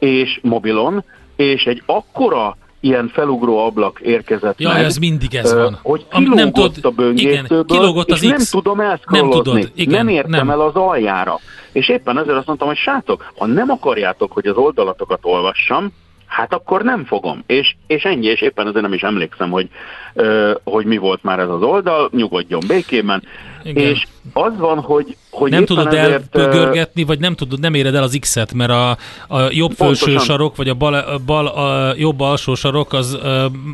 és 0.00 0.38
mobilon, 0.42 1.04
és 1.36 1.64
egy 1.64 1.82
akkora 1.86 2.56
ilyen 2.80 3.08
felugró 3.08 3.58
ablak 3.66 4.00
érkezett 4.00 4.60
Ja, 4.60 4.68
meg, 4.72 4.84
ez 4.84 4.96
mindig 4.96 5.34
ez 5.34 5.54
van. 5.54 5.78
hogy 5.82 6.06
kilógott 6.08 6.34
nem 6.36 6.52
tudod- 6.52 6.78
a 6.84 6.90
böngészőből, 6.90 7.42
igen, 7.42 7.64
kilógott 7.66 8.10
az 8.10 8.22
és 8.22 8.28
nem 8.28 8.36
X. 8.38 8.50
tudom 8.50 8.76
Nem 8.76 8.90
elszkrollozni. 8.90 9.42
tudod, 9.42 9.70
igen, 9.74 9.94
nem 10.04 10.08
értem 10.14 10.30
nem. 10.30 10.50
el 10.50 10.60
az 10.60 10.74
aljára. 10.74 11.38
És 11.72 11.88
éppen 11.88 12.18
ezért 12.18 12.36
azt 12.36 12.46
mondtam, 12.46 12.68
hogy 12.68 12.76
sátok, 12.76 13.32
ha 13.38 13.46
nem 13.46 13.70
akarjátok, 13.70 14.32
hogy 14.32 14.46
az 14.46 14.56
oldalatokat 14.56 15.18
olvassam, 15.22 15.92
hát 16.30 16.52
akkor 16.54 16.82
nem 16.82 17.04
fogom. 17.04 17.42
És, 17.46 17.74
és 17.86 18.02
ennyi, 18.02 18.26
és 18.26 18.40
éppen 18.40 18.66
ezért 18.66 18.82
nem 18.82 18.92
is 18.92 19.02
emlékszem, 19.02 19.50
hogy, 19.50 19.68
ö, 20.14 20.52
hogy 20.64 20.84
mi 20.84 20.96
volt 20.96 21.22
már 21.22 21.38
ez 21.38 21.48
az 21.48 21.62
oldal, 21.62 22.10
nyugodjon 22.12 22.60
békében. 22.66 23.22
Igen. 23.62 23.84
És 23.84 24.06
az 24.32 24.58
van, 24.58 24.78
hogy, 24.78 25.16
hogy 25.30 25.50
nem 25.50 25.64
tudod 25.64 25.86
ezért, 25.86 26.24
ö, 26.30 26.40
elpörgetni, 26.40 27.04
vagy 27.04 27.18
nem 27.18 27.34
tudod, 27.34 27.60
nem 27.60 27.74
éred 27.74 27.94
el 27.94 28.02
az 28.02 28.16
X-et, 28.20 28.52
mert 28.52 28.70
a, 28.70 28.90
a 29.28 29.40
jobb 29.50 29.72
felső 29.72 30.04
Pontosan. 30.04 30.24
sarok, 30.24 30.56
vagy 30.56 30.68
a 30.68 30.74
bal, 30.74 30.94
a 30.94 31.18
bal 31.26 31.46
a 31.46 31.94
jobb 31.96 32.20
alsó 32.20 32.54
sarok, 32.54 32.92
az, 32.92 33.18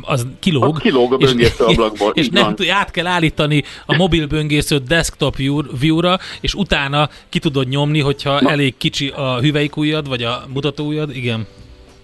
az 0.01 0.27
kilóg. 0.39 0.75
Az 0.75 0.81
kilóg 0.81 1.13
a 1.13 1.17
böngésző 1.17 1.63
ablakból, 1.63 2.11
És 2.21 2.29
nem, 2.29 2.55
át 2.69 2.91
kell 2.91 3.07
állítani 3.07 3.63
a 3.85 3.95
mobil 3.95 4.27
böngészőt 4.27 4.83
desktop 4.83 5.35
view- 5.35 5.79
view-ra, 5.79 6.17
és 6.41 6.53
utána 6.53 7.09
ki 7.29 7.39
tudod 7.39 7.67
nyomni, 7.67 7.99
hogyha 7.99 8.41
Na. 8.41 8.49
elég 8.49 8.77
kicsi 8.77 9.07
a 9.07 9.39
hüvelykujjad, 9.39 10.07
vagy 10.07 10.23
a 10.23 10.43
mutatóujjad, 10.53 11.15
igen. 11.15 11.47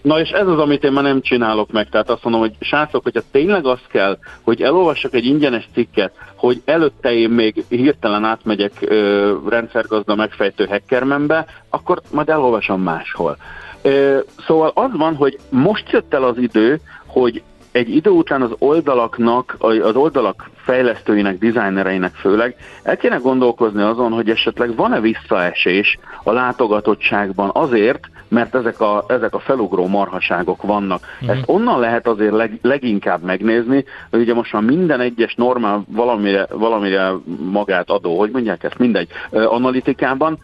Na 0.03 0.19
és 0.19 0.29
ez 0.29 0.48
az, 0.48 0.60
amit 0.60 0.83
én 0.83 0.91
már 0.91 1.03
nem 1.03 1.22
csinálok 1.22 1.72
meg. 1.72 1.89
Tehát 1.89 2.10
azt 2.10 2.24
mondom, 2.24 2.41
hogy 2.41 2.53
srácok, 2.60 3.03
hogyha 3.03 3.22
tényleg 3.31 3.65
az 3.65 3.79
kell, 3.88 4.17
hogy 4.41 4.62
elolvassak 4.62 5.13
egy 5.13 5.25
ingyenes 5.25 5.67
cikket, 5.74 6.13
hogy 6.36 6.62
előtte 6.65 7.13
én 7.13 7.29
még 7.29 7.63
hirtelen 7.69 8.24
átmegyek 8.24 8.72
ö, 8.79 9.33
rendszergazda 9.50 10.15
megfejtő 10.15 10.65
hackermenbe, 10.65 11.45
akkor 11.69 12.01
majd 12.12 12.29
elolvasom 12.29 12.81
máshol. 12.81 13.38
Ö, 13.81 14.19
szóval 14.48 14.72
az 14.74 14.89
van, 14.98 15.15
hogy 15.15 15.38
most 15.50 15.91
jött 15.91 16.13
el 16.13 16.24
az 16.24 16.38
idő, 16.38 16.79
hogy 17.05 17.41
egy 17.72 17.95
idő 17.95 18.10
után 18.10 18.41
az 18.41 18.51
oldalaknak, 18.57 19.55
az 19.60 19.95
oldalak 19.95 20.50
fejlesztőinek, 20.63 21.38
designereinek 21.38 22.13
főleg 22.13 22.55
el 22.84 22.98
kéne 22.98 23.15
gondolkozni 23.15 23.82
azon, 23.82 24.12
hogy 24.12 24.29
esetleg 24.29 24.75
van-e 24.75 25.00
visszaesés 25.00 25.98
a 26.24 26.32
látogatottságban 26.32 27.50
azért, 27.53 28.08
mert 28.34 28.55
ezek 28.55 28.79
a, 28.79 29.03
ezek 29.08 29.34
a 29.34 29.39
felugró 29.39 29.88
marhaságok 29.88 30.62
vannak. 30.62 31.01
Mhm. 31.20 31.29
Ezt 31.29 31.43
onnan 31.46 31.79
lehet 31.79 32.08
azért 32.08 32.34
leg, 32.34 32.60
leginkább 32.62 33.22
megnézni, 33.22 33.86
hogy 34.10 34.20
ugye 34.20 34.34
most 34.34 34.53
már 34.53 34.62
minden 34.62 35.00
egyes 35.00 35.36
normál 35.36 35.84
valamire, 35.88 36.48
valamire 36.51 37.12
magát 37.51 37.89
adó, 37.89 38.20
hogy 38.20 38.29
mondják 38.32 38.63
ezt, 38.63 38.77
mindegy, 38.77 39.10
analitikában, 39.32 40.39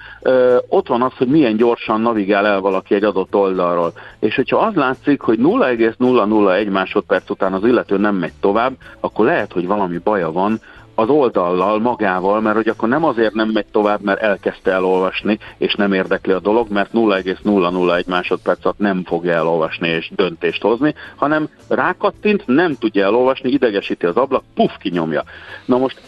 ott 0.68 0.88
van 0.88 1.02
az, 1.02 1.12
hogy 1.18 1.28
milyen 1.28 1.56
gyorsan 1.56 2.02
navigál 2.02 2.46
el 2.46 2.60
valaki 2.60 2.96
egy 2.96 3.04
adott 3.04 3.36
oldalról. 3.36 3.94
És 4.20 4.36
hogyha 4.36 4.58
az 4.58 4.74
látszik, 4.74 5.22
hogy 5.22 5.40
0,001 5.40 6.70
másodperc 6.70 7.30
után 7.30 7.54
az 7.54 7.64
illető 7.64 7.98
nem 7.98 8.16
megy 8.16 8.34
tovább, 8.40 8.74
akkor 9.00 9.26
lehet, 9.26 9.54
hogy 9.54 9.68
valami 9.68 9.98
baja 10.10 10.32
van, 10.32 10.62
az 10.96 11.10
oldallal 11.10 11.80
magával, 11.80 12.42
mert 12.42 12.56
hogy 12.56 12.68
akkor 12.68 12.90
nem 12.90 13.04
azért 13.04 13.34
nem 13.34 13.50
megy 13.50 13.66
tovább, 13.72 14.02
mert 14.02 14.22
elkezdte 14.22 14.72
elolvasni, 14.72 15.40
és 15.58 15.74
nem 15.74 15.94
érdekli 15.94 16.34
a 16.34 16.40
dolog, 16.40 16.70
mert 16.70 16.94
0,001 16.94 18.08
másodperc 18.08 18.66
alatt 18.66 18.78
nem 18.78 19.04
fogja 19.06 19.34
elolvasni 19.34 19.88
és 19.88 20.12
döntést 20.16 20.62
hozni, 20.62 20.96
hanem 21.16 21.50
rákattint, 21.68 22.44
nem 22.46 22.76
tudja 22.76 23.06
elolvasni, 23.06 23.50
idegesíti 23.50 24.06
az 24.06 24.16
ablak, 24.16 24.44
puf, 24.56 24.78
kinyomja. 24.78 25.24
Na 25.66 25.78
most 25.78 26.02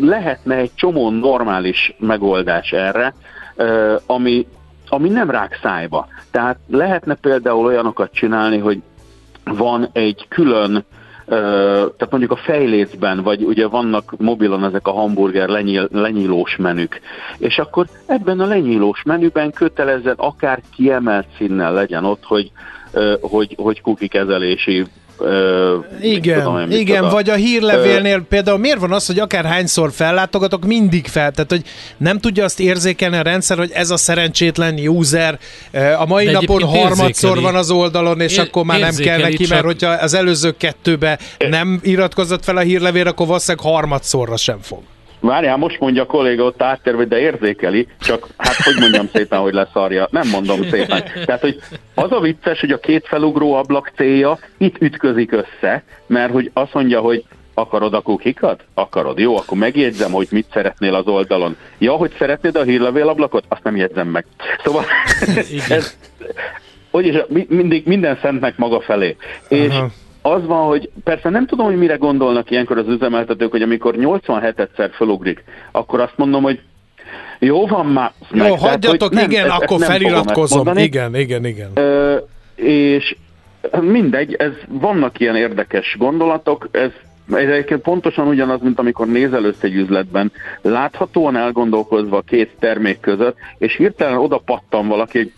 lehetne 0.00 0.54
egy 0.54 0.74
csomó 0.74 1.10
normális 1.10 1.94
megoldás 1.98 2.72
erre, 2.72 3.14
ami, 4.06 4.46
ami 4.88 5.08
nem 5.08 5.30
rák 5.30 5.58
szájba. 5.62 6.08
Tehát 6.30 6.58
lehetne 6.68 7.14
például 7.14 7.66
olyanokat 7.66 8.12
csinálni, 8.12 8.58
hogy 8.58 8.82
van 9.44 9.88
egy 9.92 10.26
külön 10.28 10.84
tehát 11.28 12.10
mondjuk 12.10 12.30
a 12.32 12.36
fejlécben, 12.36 13.22
vagy 13.22 13.42
ugye 13.42 13.66
vannak 13.66 14.14
mobilon 14.18 14.64
ezek 14.64 14.86
a 14.86 14.92
hamburger 14.92 15.48
lenyíl, 15.48 15.88
lenyílós 15.92 16.56
menük, 16.56 17.00
és 17.38 17.58
akkor 17.58 17.86
ebben 18.06 18.40
a 18.40 18.46
lenyílós 18.46 19.02
menüben 19.02 19.52
kötelezzen 19.52 20.14
akár 20.16 20.62
kiemelt 20.76 21.26
színnel 21.36 21.72
legyen 21.72 22.04
ott, 22.04 22.24
hogy, 22.24 22.50
hogy, 23.20 23.54
hogy 23.58 23.80
cookie 23.80 24.08
kezelési 24.08 24.84
ö, 25.18 25.76
Igen, 26.02 26.38
tudom 26.42 26.58
én, 26.58 26.70
igen, 26.78 27.08
vagy 27.08 27.30
a 27.30 27.34
hírlevélnél 27.34 28.22
például 28.28 28.58
miért 28.58 28.78
van 28.78 28.92
az, 28.92 29.06
hogy 29.06 29.18
akár 29.18 29.44
hányszor 29.44 29.92
fellátogatok, 29.92 30.64
mindig 30.64 31.06
fel, 31.06 31.30
tehát 31.30 31.50
hogy 31.50 31.62
nem 31.96 32.18
tudja 32.18 32.44
azt 32.44 32.60
érzékelni 32.60 33.16
a 33.16 33.22
rendszer, 33.22 33.58
hogy 33.58 33.70
ez 33.74 33.90
a 33.90 33.96
szerencsétlen 33.96 34.78
user 34.78 35.38
a 35.98 36.06
mai 36.06 36.24
De 36.24 36.32
napon 36.32 36.62
harmadszor 36.62 37.40
van 37.40 37.54
az 37.54 37.70
oldalon, 37.70 38.20
és 38.20 38.32
Ér- 38.32 38.38
akkor 38.40 38.64
már 38.64 38.80
nem 38.80 38.94
kell 38.94 39.18
neki, 39.20 39.36
csak- 39.36 39.48
mert 39.48 39.64
hogyha 39.64 39.90
az 39.90 40.14
előző 40.14 40.56
kettőbe 40.56 41.18
nem 41.48 41.80
iratkozott 41.82 42.44
fel 42.44 42.56
a 42.56 42.60
hírlevélre, 42.60 43.10
akkor 43.10 43.26
valószínűleg 43.26 43.66
harmadszorra 43.72 44.36
sem 44.36 44.58
fog. 44.62 44.80
Várjál, 45.20 45.56
most 45.56 45.80
mondja 45.80 46.02
a 46.02 46.06
kolléga 46.06 46.44
ott 46.44 46.62
áttérve, 46.62 47.04
de 47.04 47.18
érzékeli, 47.18 47.88
csak 48.00 48.26
hát 48.36 48.54
hogy 48.54 48.76
mondjam 48.80 49.08
szépen, 49.12 49.38
hogy 49.40 49.52
leszarja. 49.52 50.08
Nem 50.10 50.28
mondom 50.28 50.62
szépen. 50.70 51.04
Tehát, 51.24 51.40
hogy 51.40 51.58
az 51.94 52.12
a 52.12 52.20
vicces, 52.20 52.60
hogy 52.60 52.70
a 52.70 52.78
két 52.78 53.06
felugró 53.06 53.54
ablak 53.54 53.92
célja 53.96 54.38
itt 54.58 54.76
ütközik 54.80 55.32
össze, 55.32 55.82
mert 56.06 56.32
hogy 56.32 56.50
azt 56.52 56.74
mondja, 56.74 57.00
hogy 57.00 57.24
akarod 57.54 57.94
a 57.94 58.00
kukikat? 58.00 58.64
Akarod. 58.74 59.18
Jó, 59.18 59.36
akkor 59.36 59.58
megjegyzem, 59.58 60.12
hogy 60.12 60.28
mit 60.30 60.46
szeretnél 60.52 60.94
az 60.94 61.06
oldalon. 61.06 61.56
Ja, 61.78 61.92
hogy 61.92 62.12
szeretnéd 62.18 62.56
a 62.56 62.62
hírlevélablakot? 62.62 63.44
Azt 63.48 63.62
nem 63.62 63.76
jegyzem 63.76 64.08
meg. 64.08 64.24
Szóval 64.64 64.84
ez, 65.68 65.96
hogy 66.90 67.06
is, 67.06 67.16
mi- 67.28 67.46
mindig 67.48 67.86
minden 67.86 68.18
szentnek 68.22 68.56
maga 68.56 68.80
felé. 68.80 69.16
És 69.48 69.68
Aha. 69.68 69.88
Az 70.22 70.46
van, 70.46 70.66
hogy 70.66 70.90
persze 71.04 71.28
nem 71.28 71.46
tudom, 71.46 71.66
hogy 71.66 71.76
mire 71.76 71.96
gondolnak 71.96 72.50
ilyenkor 72.50 72.78
az 72.78 72.88
üzemeltetők, 72.88 73.50
hogy 73.50 73.62
amikor 73.62 73.94
87-szer 73.98 74.90
fölugrik, 74.94 75.44
akkor 75.72 76.00
azt 76.00 76.16
mondom, 76.16 76.42
hogy 76.42 76.60
jó 77.38 77.66
van 77.66 77.86
már. 77.86 78.12
Jó, 78.30 78.42
meg, 78.42 78.52
tehát, 78.52 78.70
hagyjatok, 78.70 79.12
nem, 79.12 79.30
igen, 79.30 79.44
ezt 79.44 79.62
akkor 79.62 79.78
nem 79.78 79.90
ezt 79.90 79.98
feliratkozom. 79.98 80.76
Igen, 80.76 81.16
igen, 81.16 81.44
igen. 81.44 81.70
Ö, 81.74 82.16
és 82.54 83.16
mindegy, 83.80 84.34
ez 84.34 84.52
vannak 84.68 85.20
ilyen 85.20 85.36
érdekes 85.36 85.96
gondolatok, 85.98 86.68
ez 86.70 86.90
ez 87.32 87.48
egyébként 87.48 87.80
pontosan 87.80 88.26
ugyanaz, 88.26 88.60
mint 88.60 88.78
amikor 88.78 89.06
nézel 89.06 89.44
össze 89.44 89.66
egy 89.66 89.74
üzletben, 89.74 90.32
láthatóan 90.62 91.36
elgondolkozva 91.36 92.20
két 92.20 92.50
termék 92.58 93.00
között, 93.00 93.36
és 93.58 93.76
hirtelen 93.76 94.18
oda 94.18 94.38
pattan 94.44 94.88
valaki, 94.88 95.18
hogy 95.18 95.32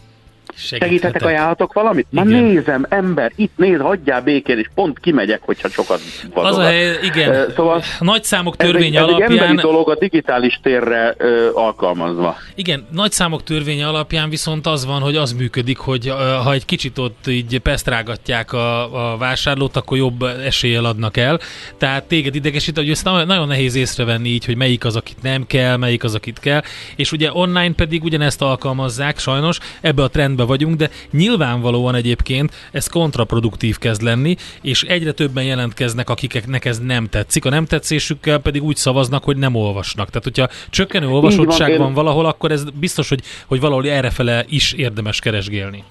segíthetek, 0.54 1.24
ajánlatok 1.24 1.72
valamit? 1.72 2.06
Igen. 2.10 2.26
nézem, 2.26 2.86
ember, 2.88 3.32
itt 3.36 3.52
néz, 3.56 3.80
hagyjál 3.80 4.22
békén, 4.22 4.58
és 4.58 4.66
pont 4.74 4.98
kimegyek, 4.98 5.40
hogyha 5.42 5.68
sokat 5.68 6.00
Az 6.34 6.56
a 6.56 6.62
hely, 6.62 6.98
igen, 7.02 7.52
Szóval 7.56 7.82
nagy 8.00 8.24
számok 8.24 8.54
ez 8.58 8.66
egy, 8.66 8.72
törvénye 8.72 9.00
ez 9.00 9.06
egy 9.06 9.12
emberi 9.12 9.38
alapján, 9.38 9.56
dolog 9.56 9.90
a 9.90 9.94
digitális 9.94 10.60
térre 10.62 11.14
ö, 11.18 11.50
alkalmazva. 11.54 12.36
igen, 12.54 12.86
nagy 12.92 13.12
számok 13.12 13.42
törvénye 13.42 13.88
alapján 13.88 14.30
viszont 14.30 14.66
az 14.66 14.86
van, 14.86 15.00
hogy 15.00 15.16
az 15.16 15.32
működik, 15.32 15.78
hogy 15.78 16.12
ha 16.44 16.52
egy 16.52 16.64
kicsit 16.64 16.98
ott 16.98 17.26
így 17.26 17.58
pesztrágatják 17.58 18.52
a, 18.52 19.12
a 19.12 19.16
vásárlót, 19.16 19.76
akkor 19.76 19.96
jobb 19.96 20.22
eséllyel 20.22 20.84
adnak 20.84 21.16
el. 21.16 21.38
Tehát 21.78 22.04
téged 22.04 22.34
idegesít, 22.34 22.76
hogy 22.76 22.90
ezt 22.90 23.04
na- 23.04 23.24
nagyon 23.24 23.46
nehéz 23.46 23.74
észrevenni 23.74 24.28
így, 24.28 24.44
hogy 24.44 24.56
melyik 24.56 24.84
az, 24.84 24.96
akit 24.96 25.22
nem 25.22 25.46
kell, 25.46 25.76
melyik 25.76 26.04
az, 26.04 26.14
akit 26.14 26.38
kell. 26.40 26.62
És 26.96 27.12
ugye 27.12 27.30
online 27.32 27.72
pedig 27.74 28.04
ugyanezt 28.04 28.42
alkalmazzák, 28.42 29.18
sajnos, 29.18 29.58
ebbe 29.80 30.02
a 30.02 30.08
trendbe 30.08 30.39
vagyunk, 30.46 30.76
de 30.76 30.90
nyilvánvalóan 31.10 31.94
egyébként 31.94 32.52
ez 32.72 32.86
kontraproduktív 32.86 33.78
kezd 33.78 34.02
lenni, 34.02 34.36
és 34.62 34.82
egyre 34.82 35.12
többen 35.12 35.44
jelentkeznek, 35.44 36.10
akiknek 36.10 36.64
ez 36.64 36.78
nem 36.78 37.06
tetszik. 37.06 37.44
A 37.44 37.50
nem 37.50 37.64
tetszésükkel 37.64 38.38
pedig 38.38 38.62
úgy 38.62 38.76
szavaznak, 38.76 39.24
hogy 39.24 39.36
nem 39.36 39.54
olvasnak. 39.54 40.06
Tehát, 40.06 40.24
hogyha 40.24 40.48
csökkenő 40.70 41.08
olvasottság 41.08 41.70
én- 41.70 41.78
van 41.78 41.94
valahol, 41.94 42.26
akkor 42.26 42.50
ez 42.50 42.64
biztos, 42.70 43.08
hogy, 43.08 43.20
hogy 43.46 43.60
valahol 43.60 43.88
errefele 43.88 44.44
is 44.48 44.72
érdemes 44.72 45.20
keresgélni. 45.20 45.84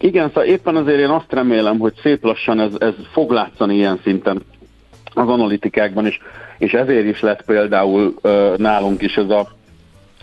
Igen, 0.00 0.26
szóval 0.28 0.44
éppen 0.44 0.76
azért 0.76 0.98
én 0.98 1.08
azt 1.08 1.32
remélem, 1.32 1.78
hogy 1.78 1.92
szép 2.02 2.24
lassan 2.24 2.60
ez, 2.60 2.72
ez 2.78 2.94
fog 3.12 3.30
látszani 3.30 3.74
ilyen 3.74 4.00
szinten 4.02 4.42
az 5.14 5.28
analitikákban 5.28 6.06
is, 6.06 6.20
és 6.58 6.72
ezért 6.72 7.06
is 7.06 7.20
lett 7.20 7.44
például 7.44 8.14
ö, 8.20 8.54
nálunk 8.56 9.02
is 9.02 9.14
ez 9.14 9.30
a 9.30 9.48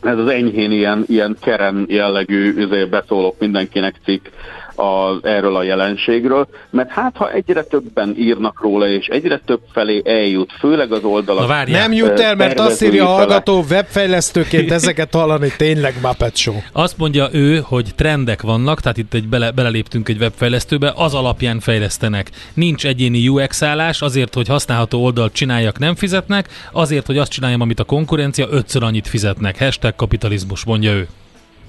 ez 0.02 0.18
az 0.18 0.28
enyhén 0.28 0.72
ilyen, 0.72 1.04
ilyen 1.08 1.38
keren 1.42 1.86
jellegű 1.88 2.54
üzé, 2.56 2.86
beszólok 2.86 3.40
mindenkinek 3.40 3.96
cikk 4.06 4.26
a, 4.80 5.20
erről 5.22 5.56
a 5.56 5.64
jelenségről, 5.64 6.48
mert 6.70 6.90
hát 6.90 7.18
ha 7.18 7.32
egyre 7.32 7.64
többen 7.64 8.16
írnak 8.18 8.62
róla, 8.62 8.88
és 8.88 9.08
egyre 9.08 9.42
több 9.46 9.62
felé 9.72 10.02
eljut, 10.06 10.52
főleg 10.60 10.92
az 10.92 11.04
oldalak. 11.04 11.42
Na 11.42 11.48
várjál. 11.48 11.82
Nem 11.82 11.94
jut 11.94 12.20
el, 12.20 12.36
mert 12.36 12.60
azt 12.60 12.84
írja 12.84 13.04
a 13.04 13.08
hallgató, 13.08 13.64
webfejlesztőként 13.70 14.72
ezeket 14.72 15.14
hallani 15.14 15.52
tényleg 15.58 15.94
Muppet 16.02 16.36
Show. 16.36 16.56
Azt 16.72 16.98
mondja 16.98 17.28
ő, 17.32 17.62
hogy 17.64 17.92
trendek 17.96 18.42
vannak, 18.42 18.82
tehát 18.82 18.98
itt 18.98 19.14
egy 19.14 19.28
bele, 19.28 19.52
beleléptünk 19.52 20.10
egy 20.10 20.18
webfejlesztőbe, 20.20 20.94
az 20.96 21.14
alapján 21.14 21.60
fejlesztenek. 21.60 22.30
Nincs 22.54 22.86
egyéni 22.86 23.28
UX 23.28 23.62
állás, 23.62 24.02
azért, 24.02 24.34
hogy 24.34 24.48
használható 24.48 25.04
oldalt 25.04 25.34
csináljak, 25.34 25.80
nem 25.80 25.96
fizetnek, 25.96 26.48
azért, 26.72 27.06
hogy 27.06 27.18
azt 27.18 27.32
csináljam, 27.32 27.62
amit 27.62 27.80
a 27.80 27.84
konkurencia, 27.84 28.48
ötször 28.50 28.84
annyit 28.84 29.08
fizetnek. 29.08 29.60
Hashtag 29.60 29.96
kapitalizmus, 29.96 30.66
mondja 30.66 30.92
ő. 30.92 31.08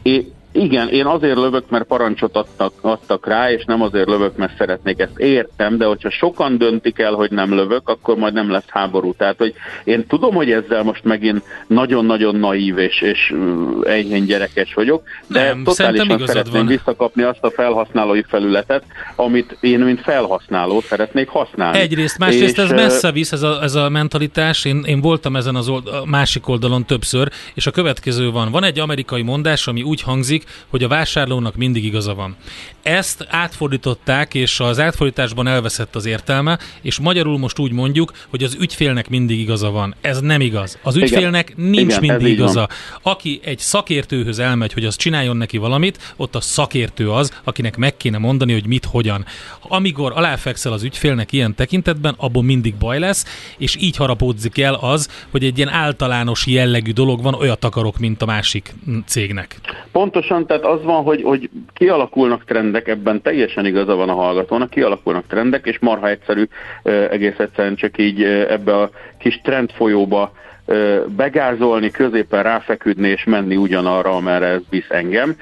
É, 0.02 0.32
igen, 0.52 0.88
én 0.88 1.06
azért 1.06 1.36
lövök, 1.36 1.64
mert 1.68 1.84
parancsot 1.84 2.36
adtak, 2.36 2.72
adtak 2.80 3.26
rá, 3.26 3.52
és 3.52 3.64
nem 3.64 3.82
azért 3.82 4.08
lövök, 4.08 4.36
mert 4.36 4.56
szeretnék 4.56 4.98
ezt. 4.98 5.18
Értem, 5.18 5.78
de 5.78 5.84
hogyha 5.84 6.10
sokan 6.10 6.58
döntik 6.58 6.98
el, 6.98 7.12
hogy 7.12 7.30
nem 7.30 7.54
lövök, 7.54 7.88
akkor 7.88 8.16
majd 8.16 8.32
nem 8.32 8.50
lesz 8.50 8.68
háború. 8.68 9.14
Tehát, 9.14 9.38
hogy 9.38 9.54
én 9.84 10.06
tudom, 10.06 10.34
hogy 10.34 10.50
ezzel 10.50 10.82
most 10.82 11.04
megint 11.04 11.42
nagyon-nagyon 11.66 12.36
naív 12.36 12.78
és, 12.78 13.00
és 13.00 13.34
enyhén 13.82 14.24
gyerekes 14.24 14.74
vagyok, 14.74 15.02
de 15.26 15.44
Nem, 15.44 15.64
totálisan 15.64 16.26
szeretném 16.26 16.52
van. 16.52 16.66
visszakapni 16.66 17.22
azt 17.22 17.42
a 17.42 17.50
felhasználói 17.50 18.22
felületet, 18.22 18.84
amit 19.16 19.56
én, 19.60 19.80
mint 19.80 20.00
felhasználó 20.00 20.80
szeretnék 20.80 21.28
használni. 21.28 21.78
Egyrészt, 21.78 22.18
másrészt 22.18 22.58
És, 22.58 22.62
ez 22.64 22.70
messze 22.70 23.12
visz 23.12 23.32
ez 23.32 23.42
a, 23.42 23.62
ez 23.62 23.74
a 23.74 23.88
mentalitás. 23.88 24.64
Én, 24.64 24.82
én 24.86 25.00
voltam 25.00 25.36
ezen 25.36 25.54
az 25.54 25.68
old, 25.68 25.86
a 25.86 26.04
másik 26.06 26.48
oldalon 26.48 26.84
többször, 26.84 27.28
és 27.54 27.66
a 27.66 27.70
következő 27.70 28.30
van. 28.30 28.50
Van 28.50 28.64
egy 28.64 28.78
amerikai 28.78 29.22
mondás, 29.22 29.66
ami 29.66 29.82
úgy 29.82 30.02
hangzik, 30.02 30.39
hogy 30.68 30.82
a 30.82 30.88
vásárlónak 30.88 31.56
mindig 31.56 31.84
igaza 31.84 32.14
van. 32.14 32.36
Ezt 32.82 33.26
átfordították, 33.28 34.34
és 34.34 34.60
az 34.60 34.80
átfordításban 34.80 35.46
elveszett 35.46 35.94
az 35.96 36.06
értelme, 36.06 36.58
és 36.82 36.98
magyarul 36.98 37.38
most 37.38 37.58
úgy 37.58 37.72
mondjuk, 37.72 38.12
hogy 38.28 38.42
az 38.42 38.56
ügyfélnek 38.60 39.08
mindig 39.08 39.38
igaza 39.38 39.70
van. 39.70 39.94
Ez 40.00 40.20
nem 40.20 40.40
igaz. 40.40 40.78
Az 40.82 40.96
Igen. 40.96 41.08
ügyfélnek 41.08 41.56
nincs 41.56 41.80
Igen, 41.80 42.00
mindig 42.00 42.20
van. 42.20 42.26
igaza. 42.26 42.68
Aki 43.02 43.40
egy 43.44 43.58
szakértőhöz 43.58 44.38
elmegy, 44.38 44.72
hogy 44.72 44.84
az 44.84 44.96
csináljon 44.96 45.36
neki 45.36 45.56
valamit, 45.58 46.14
ott 46.16 46.34
a 46.34 46.40
szakértő 46.40 47.10
az, 47.10 47.40
akinek 47.44 47.76
meg 47.76 47.96
kéne 47.96 48.18
mondani, 48.18 48.52
hogy 48.52 48.66
mit, 48.66 48.84
hogyan. 48.84 49.24
Amikor 49.68 50.12
aláfekszel 50.14 50.72
az 50.72 50.82
ügyfélnek 50.82 51.32
ilyen 51.32 51.54
tekintetben, 51.54 52.14
abból 52.16 52.42
mindig 52.42 52.74
baj 52.74 52.98
lesz, 52.98 53.24
és 53.58 53.76
így 53.76 53.96
harapódzik 53.96 54.58
el 54.58 54.74
az, 54.74 55.08
hogy 55.30 55.44
egy 55.44 55.56
ilyen 55.56 55.68
általános 55.68 56.46
jellegű 56.46 56.92
dolog 56.92 57.22
van, 57.22 57.34
olyat 57.34 57.64
akarok, 57.64 57.98
mint 57.98 58.22
a 58.22 58.26
másik 58.26 58.74
cégnek. 59.06 59.60
Pontosan, 60.30 60.60
tehát 60.60 60.78
az 60.78 60.84
van, 60.84 61.02
hogy, 61.02 61.22
hogy 61.22 61.50
kialakulnak 61.72 62.44
trendek, 62.44 62.88
ebben 62.88 63.22
teljesen 63.22 63.66
igaza 63.66 63.94
van 63.94 64.08
a 64.08 64.14
hallgatónak, 64.14 64.70
kialakulnak 64.70 65.26
trendek, 65.26 65.66
és 65.66 65.78
marha 65.78 66.08
egyszerű, 66.08 66.44
egész 67.10 67.38
egyszerűen 67.38 67.74
csak 67.74 67.98
így 67.98 68.22
ebbe 68.24 68.76
a 68.76 68.90
kis 69.18 69.40
trendfolyóba 69.42 70.32
begázolni, 71.16 71.90
középen 71.90 72.42
ráfeküdni 72.42 73.08
és 73.08 73.24
menni 73.24 73.56
ugyanarra, 73.56 74.10
amerre 74.10 74.46
ez 74.46 74.60
visz 74.70 74.90
engem. 74.90 75.36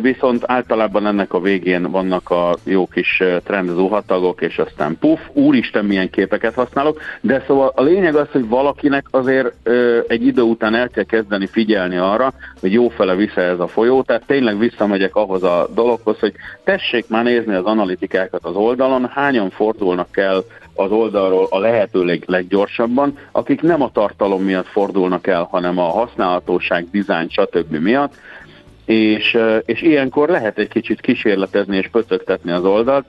Viszont 0.00 0.42
általában 0.46 1.06
ennek 1.06 1.32
a 1.32 1.40
végén 1.40 1.90
vannak 1.90 2.30
a 2.30 2.56
jó 2.64 2.86
kis 2.86 3.20
ö, 3.20 3.36
trendező 3.44 3.88
hatagok, 3.88 4.40
és 4.40 4.58
aztán 4.58 4.96
puf, 5.00 5.20
úristen 5.32 5.84
milyen 5.84 6.10
képeket 6.10 6.54
használok, 6.54 7.00
de 7.20 7.44
szóval 7.46 7.72
a 7.74 7.82
lényeg 7.82 8.14
az, 8.14 8.26
hogy 8.32 8.48
valakinek 8.48 9.06
azért 9.10 9.68
egy 10.06 10.26
idő 10.26 10.42
után 10.42 10.74
el 10.74 10.88
kell 10.88 11.04
kezdeni 11.04 11.46
figyelni 11.46 11.96
arra, 11.96 12.32
hogy 12.60 12.72
jófele 12.72 13.14
vissza 13.14 13.40
ez 13.40 13.60
a 13.60 13.66
folyó, 13.66 14.02
tehát 14.02 14.26
tényleg 14.26 14.58
visszamegyek 14.58 15.16
ahhoz 15.16 15.42
a 15.42 15.68
dologhoz, 15.74 16.18
hogy 16.18 16.32
tessék 16.64 17.08
már 17.08 17.24
nézni 17.24 17.54
az 17.54 17.64
analitikákat 17.64 18.44
az 18.44 18.54
oldalon, 18.54 19.08
hányan 19.08 19.50
fordulnak 19.50 20.16
el 20.16 20.42
az 20.80 20.90
oldalról 20.90 21.46
a 21.50 21.58
lehető 21.58 22.04
leg, 22.04 22.22
leggyorsabban, 22.26 23.18
akik 23.32 23.60
nem 23.60 23.82
a 23.82 23.90
tartalom 23.92 24.42
miatt 24.42 24.66
fordulnak 24.66 25.26
el, 25.26 25.48
hanem 25.50 25.78
a 25.78 25.88
használhatóság, 25.90 26.86
dizájn, 26.90 27.28
stb. 27.28 27.76
miatt, 27.76 28.14
és, 28.84 29.38
és 29.64 29.82
ilyenkor 29.82 30.28
lehet 30.28 30.58
egy 30.58 30.68
kicsit 30.68 31.00
kísérletezni 31.00 31.76
és 31.76 31.88
pöcögtetni 31.88 32.50
az 32.50 32.64
oldalt, 32.64 33.06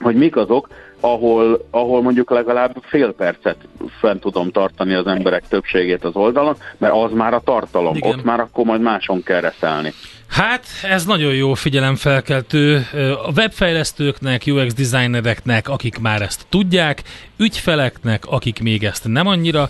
hogy 0.00 0.14
mik 0.16 0.36
azok, 0.36 0.68
ahol, 1.00 1.66
ahol 1.70 2.02
mondjuk 2.02 2.30
legalább 2.30 2.76
fél 2.82 3.12
percet 3.12 3.56
fent 4.00 4.20
tudom 4.20 4.50
tartani 4.50 4.94
az 4.94 5.06
emberek 5.06 5.48
többségét 5.48 6.04
az 6.04 6.14
oldalon, 6.14 6.56
mert 6.78 6.94
az 6.94 7.12
már 7.12 7.34
a 7.34 7.40
tartalom, 7.44 7.96
Igen. 7.96 8.10
ott 8.10 8.24
már 8.24 8.40
akkor 8.40 8.64
majd 8.64 8.80
máson 8.80 9.22
kell 9.22 9.40
reszelni. 9.40 9.92
Hát, 10.28 10.64
ez 10.82 11.04
nagyon 11.04 11.34
jó 11.34 11.54
figyelemfelkeltő 11.54 12.86
a 13.26 13.30
webfejlesztőknek, 13.36 14.42
UX 14.46 14.74
designereknek, 14.74 15.68
akik 15.68 15.98
már 15.98 16.22
ezt 16.22 16.46
tudják, 16.48 17.02
ügyfeleknek, 17.36 18.24
akik 18.26 18.62
még 18.62 18.84
ezt 18.84 19.08
nem 19.08 19.26
annyira. 19.26 19.68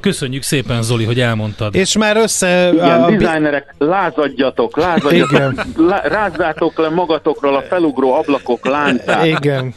Köszönjük 0.00 0.42
szépen, 0.42 0.82
Zoli, 0.82 1.04
hogy 1.04 1.20
elmondtad. 1.20 1.74
És 1.74 1.96
már 1.96 2.16
össze... 2.16 2.70
Igen, 2.72 3.02
a, 3.02 3.04
a, 3.04 3.10
designerek, 3.10 3.74
lázadjatok, 3.78 4.76
lázadjatok, 4.76 5.30
Igen. 5.30 5.54
lá, 5.76 6.00
rázzátok 6.00 6.78
le 6.78 6.88
magatokról 6.88 7.56
a 7.56 7.62
felugró 7.62 8.12
ablakok 8.12 8.66
láncát. 8.66 9.26
igen. 9.26 9.74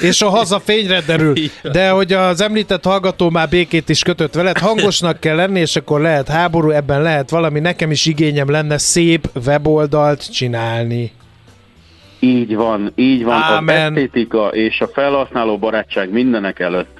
És 0.00 0.22
a 0.22 0.28
haza 0.28 0.60
fényre 0.60 1.00
derül. 1.06 1.34
De 1.72 1.90
hogy 1.90 2.12
az 2.12 2.40
említett 2.40 2.84
hallgató 2.84 3.30
már 3.30 3.48
békét 3.48 3.88
is 3.88 4.02
kötött 4.02 4.34
veled, 4.34 4.58
hangosnak 4.58 5.20
kell 5.20 5.36
lenni, 5.36 5.60
és 5.60 5.76
akkor 5.76 6.00
lehet 6.00 6.28
háború, 6.28 6.70
ebben 6.70 7.02
lehet 7.02 7.30
valami. 7.30 7.60
Nekem 7.60 7.90
is 7.90 8.06
igényem 8.06 8.50
lenne 8.50 8.78
szép 8.78 9.28
weboldalt 9.46 10.32
csinálni. 10.32 11.12
Így 12.18 12.54
van, 12.54 12.92
így 12.94 13.24
van. 13.24 13.42
Ámen. 13.42 13.92
Az 13.92 13.98
esztétika 13.98 14.48
és 14.48 14.80
a 14.80 14.88
felhasználó 14.88 15.58
barátság 15.58 16.10
mindenek 16.12 16.60
előtt. 16.60 16.98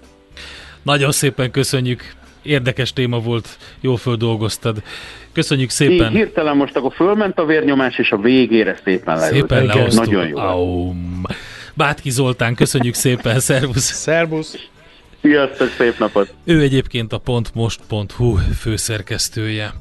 Nagyon 0.82 1.12
szépen 1.12 1.50
köszönjük. 1.50 2.12
Érdekes 2.42 2.92
téma 2.92 3.18
volt, 3.18 3.48
jól 3.80 3.96
földolgoztad. 3.96 4.82
Köszönjük 5.32 5.68
Így 5.68 5.74
szépen. 5.74 6.10
hirtelen 6.10 6.56
most 6.56 6.76
akkor 6.76 6.92
fölment 6.94 7.38
a 7.38 7.44
vérnyomás, 7.44 7.98
és 7.98 8.10
a 8.10 8.16
végére 8.16 8.76
szépen 8.84 9.16
leült. 9.16 9.34
Szépen. 9.34 9.86
Nagyon 9.94 10.28
jó. 10.28 10.38
Aum. 10.38 11.22
Bátki 11.74 12.10
Zoltán, 12.10 12.54
köszönjük 12.54 12.94
szépen, 12.94 13.40
szervusz. 13.40 13.92
Szervusz! 13.92 14.56
Sziasztok, 15.22 15.68
szép 15.78 15.98
napot! 15.98 16.34
Ő 16.44 16.60
egyébként 16.60 17.12
a 17.12 17.18
pontmost.hu 17.18 18.36
főszerkesztője. 18.58 19.72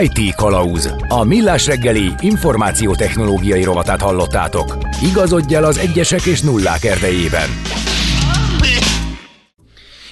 IT 0.00 0.34
Kalauz. 0.34 0.94
A 1.08 1.24
millás 1.24 1.66
reggeli 1.66 2.10
információtechnológiai 2.20 3.64
rovatát 3.64 4.00
hallottátok. 4.00 4.78
Igazodj 5.10 5.54
el 5.54 5.64
az 5.64 5.78
egyesek 5.78 6.24
és 6.24 6.40
nullák 6.40 6.84
erdejében. 6.84 7.48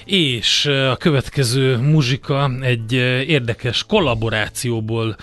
És 0.05 0.65
ö, 0.65 0.89
a 0.89 0.95
következő 0.95 1.77
muzsika 1.77 2.51
egy 2.61 2.95
ö, 2.95 3.19
érdekes 3.19 3.85
kollaborációból 3.87 5.15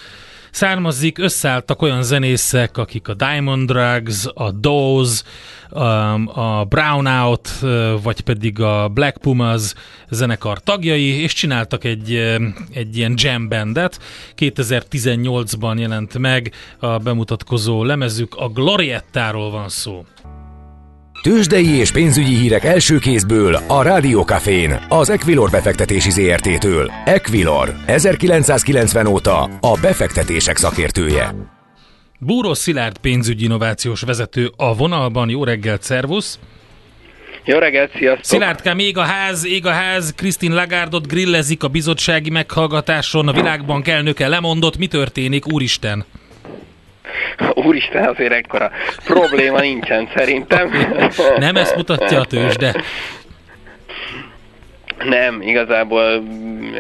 származik. 0.51 1.19
Összeálltak 1.19 1.83
olyan 1.83 2.03
zenészek, 2.03 2.77
akik 2.77 3.09
a 3.09 3.15
Diamond 3.15 3.71
Drugs, 3.71 4.27
a 4.35 4.51
Doze, 4.51 5.23
um, 5.71 6.29
a 6.39 6.65
Brownout, 6.65 7.49
vagy 8.03 8.21
pedig 8.21 8.61
a 8.61 8.89
Black 8.89 9.19
Pumas 9.19 9.75
zenekar 10.11 10.61
tagjai, 10.61 11.23
és 11.23 11.33
csináltak 11.33 11.85
egy, 11.85 12.15
egy 12.73 12.97
ilyen 12.97 13.15
jam 13.17 13.49
bandet. 13.49 14.01
2018-ban 14.37 15.79
jelent 15.79 16.19
meg 16.19 16.53
a 16.79 16.99
bemutatkozó 16.99 17.85
lemezük, 17.85 18.35
a 18.35 18.49
Gloriettáról 18.49 19.51
van 19.51 19.69
szó. 19.69 20.05
Tőzsdei 21.23 21.69
és 21.69 21.91
pénzügyi 21.91 22.35
hírek 22.35 22.65
első 22.65 22.99
kézből 22.99 23.55
a 23.67 23.83
Rádiókafén, 23.83 24.87
az 24.89 25.11
Equilor 25.11 25.51
befektetési 25.51 26.11
ZRT-től. 26.11 26.93
Equilor, 27.05 27.75
1990 27.87 29.07
óta 29.07 29.43
a 29.61 29.79
befektetések 29.81 30.57
szakértője. 30.57 31.35
Búró 32.19 32.55
Szilárd 32.55 32.99
pénzügyi 32.99 33.45
innovációs 33.45 34.01
vezető 34.01 34.51
a 34.57 34.75
vonalban. 34.75 35.29
Jó 35.29 35.45
reggelt, 35.45 35.83
szervusz! 35.83 36.39
Jó 37.45 37.59
reggelt, 37.59 37.91
sziasztok! 37.97 38.25
Szilárdkám, 38.25 38.79
ég 38.79 38.97
a 38.97 39.03
ház, 39.03 39.47
ég 39.47 39.67
a 39.67 39.71
ház, 39.71 40.13
Krisztin 40.17 40.55
Lagárdot 40.55 41.07
grillezik 41.07 41.63
a 41.63 41.69
bizottsági 41.69 42.31
meghallgatáson, 42.31 43.29
a 43.29 43.33
Világbank 43.33 43.89
elnöke 43.89 44.29
lemondott, 44.29 44.79
mi 44.79 44.87
történik, 44.87 45.53
úristen? 45.53 46.05
Úristen, 47.55 48.05
azért 48.05 48.33
ekkora 48.33 48.71
probléma 49.05 49.61
nincsen 49.61 50.09
szerintem. 50.17 50.71
Nem 51.39 51.57
ezt 51.57 51.77
mutatja 51.77 52.21
a 52.21 52.25
tőzsde. 52.25 52.75
Nem, 55.05 55.43
igazából 55.43 56.23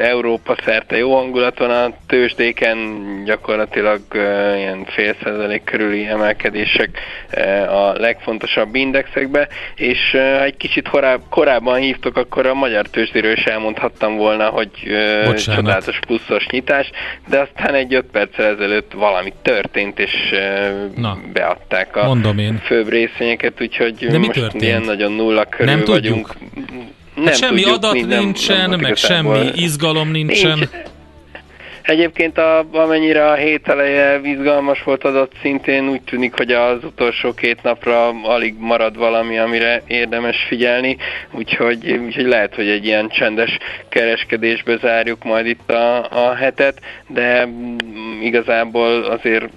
Európa 0.02 0.57
szerte 0.64 0.96
jó 0.96 1.14
hangulat 1.16 1.59
van 1.59 1.70
a 1.70 1.92
tőzsdéken, 2.07 2.78
gyakorlatilag 3.24 4.00
uh, 4.14 4.20
ilyen 4.59 4.85
fél 4.88 5.14
százalék 5.22 5.64
körüli 5.64 6.07
emelkedések 6.07 6.88
uh, 7.37 7.74
a 7.76 7.92
legfontosabb 7.92 8.74
indexekbe, 8.74 9.48
és 9.74 9.98
uh, 10.14 10.20
ha 10.20 10.42
egy 10.44 10.57
kicsit 10.57 10.88
koráb, 10.88 11.20
korábban 11.28 11.78
hívtok, 11.78 12.16
akkor 12.16 12.46
a 12.46 12.54
magyar 12.54 12.87
tőzsdéről 12.88 13.33
is 13.33 13.44
elmondhattam 13.44 14.16
volna, 14.16 14.48
hogy 14.48 14.70
uh, 14.85 15.24
Bocsánat. 15.24 15.61
csodálatos 15.61 15.98
pluszos 16.07 16.46
nyitás, 16.50 16.90
de 17.28 17.38
aztán 17.38 17.74
egy 17.74 17.94
öt 17.94 18.07
perccel 18.12 18.46
ezelőtt 18.54 18.92
valami 18.92 19.33
történt, 19.42 19.98
és 19.98 20.12
uh, 20.33 20.96
Na, 20.96 21.18
beadták 21.33 21.96
a 21.96 22.07
mondom 22.07 22.38
én. 22.38 22.59
főbb 22.64 22.88
részvényeket, 22.88 23.61
úgyhogy 23.61 23.94
De 24.11 24.18
mi 24.18 24.26
most 24.26 24.38
történt? 24.40 24.62
ilyen 24.62 24.83
nagyon 24.83 25.12
nulla 25.12 25.44
körül 25.44 25.66
Nem 25.74 25.85
tudjuk. 25.85 26.35
Vagyunk. 27.18 27.28
Hát 27.28 27.37
semmi 27.37 27.61
tudjuk, 27.61 27.76
adat 27.76 27.92
minden- 27.92 28.18
nincsen, 28.22 28.70
nem 28.70 28.81
meg 28.81 28.90
igazából- 28.90 29.35
semmi 29.37 29.50
izgalom 29.54 30.11
nincsen. 30.11 30.59
Nincs. 30.59 30.68
Egyébként 31.83 32.38
a, 32.38 32.66
amennyire 32.72 33.31
a 33.31 33.35
hét 33.35 33.68
eleje 33.68 34.20
izgalmas 34.22 34.83
volt 34.83 35.04
adott 35.04 35.33
szintén, 35.42 35.88
úgy 35.88 36.02
tűnik, 36.02 36.35
hogy 36.37 36.52
az 36.52 36.85
utolsó 36.85 37.35
két 37.35 37.62
napra 37.62 38.09
alig 38.09 38.54
marad 38.59 38.96
valami, 38.96 39.38
amire 39.38 39.83
érdemes 39.87 40.37
figyelni, 40.48 40.96
úgyhogy, 41.33 41.92
úgyhogy 41.92 42.26
lehet, 42.26 42.54
hogy 42.54 42.68
egy 42.68 42.85
ilyen 42.85 43.09
csendes 43.09 43.59
kereskedésbe 43.88 44.76
zárjuk 44.76 45.24
majd 45.24 45.46
itt 45.46 45.70
a, 45.70 45.96
a 46.28 46.35
hetet, 46.35 46.81
de 47.07 47.48
igazából 48.22 49.04
azért 49.04 49.48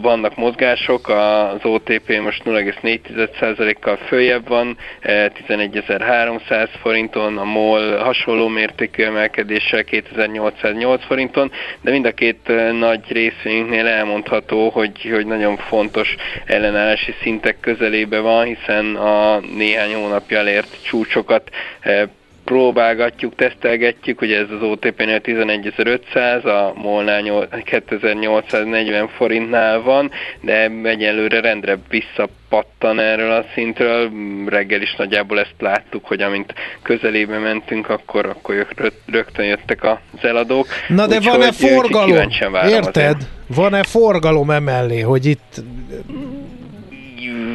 vannak 0.00 0.36
mozgások, 0.36 1.08
az 1.08 1.64
OTP 1.64 2.20
most 2.22 2.42
0,4%-kal 2.44 3.96
följebb 3.96 4.48
van, 4.48 4.76
11.300 5.02 6.50
e, 6.50 6.68
forinton, 6.80 7.38
a 7.38 7.44
MOL 7.44 7.96
hasonló 7.96 8.48
mértékű 8.48 9.02
emelkedéssel 9.02 9.84
2808 9.84 11.04
forinton, 11.04 11.50
de 11.80 11.90
mind 11.90 12.06
a 12.06 12.12
két 12.12 12.48
e, 12.48 12.72
nagy 12.72 13.04
részvényünknél 13.08 13.86
elmondható, 13.86 14.68
hogy, 14.68 15.08
hogy 15.12 15.26
nagyon 15.26 15.56
fontos 15.56 16.14
ellenállási 16.44 17.14
szintek 17.22 17.60
közelébe 17.60 18.20
van, 18.20 18.44
hiszen 18.44 18.96
a 18.96 19.40
néhány 19.56 19.94
hónapja 19.94 20.38
elért 20.38 20.84
csúcsokat 20.84 21.50
e, 21.80 22.08
próbálgatjuk, 22.50 23.34
tesztelgetjük, 23.34 24.20
ugye 24.20 24.38
ez 24.38 24.50
az 24.50 24.62
OTP-nél 24.62 25.20
11.500, 25.20 26.44
a 26.44 26.72
MOL-nál 26.80 27.48
2840 27.64 29.08
forintnál 29.08 29.80
van, 29.80 30.10
de 30.40 30.70
egyelőre 30.82 31.40
rendre 31.40 31.78
visszapattan 31.88 33.00
erről 33.00 33.30
a 33.30 33.44
szintről. 33.54 34.10
Reggel 34.46 34.80
is 34.80 34.94
nagyjából 34.98 35.40
ezt 35.40 35.54
láttuk, 35.58 36.06
hogy 36.06 36.22
amint 36.22 36.54
közelébe 36.82 37.38
mentünk, 37.38 37.88
akkor, 37.88 38.26
akkor 38.26 38.66
rögtön 39.06 39.44
jöttek 39.44 39.84
az 39.84 40.24
eladók. 40.24 40.66
Na 40.88 41.06
de 41.06 41.20
van-e 41.20 41.52
forgalom? 41.52 42.30
Érted? 42.68 43.16
Van-e 43.46 43.82
forgalom 43.82 44.50
emellé, 44.50 45.00
hogy 45.00 45.26
itt 45.26 45.62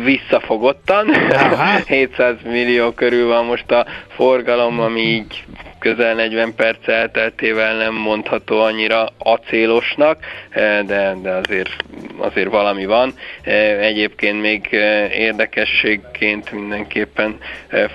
visszafogottan. 0.05 1.07
700 1.87 2.35
millió 2.43 2.91
körül 2.91 3.27
van 3.27 3.45
most 3.45 3.71
a 3.71 3.85
forgalom, 4.07 4.79
ami 4.79 5.01
így 5.01 5.43
közel 5.85 6.15
40 6.15 6.55
perc 6.55 6.87
elteltével 6.87 7.75
nem 7.77 7.93
mondható 7.93 8.59
annyira 8.59 9.09
acélosnak, 9.17 10.17
eh, 10.49 10.79
de, 10.85 11.15
de 11.21 11.29
azért, 11.29 11.75
azért 12.17 12.49
valami 12.49 12.85
van. 12.85 13.13
Eh, 13.41 13.79
egyébként 13.79 14.41
még 14.41 14.67
eh, 14.71 15.19
érdekességként 15.19 16.51
mindenképpen 16.51 17.37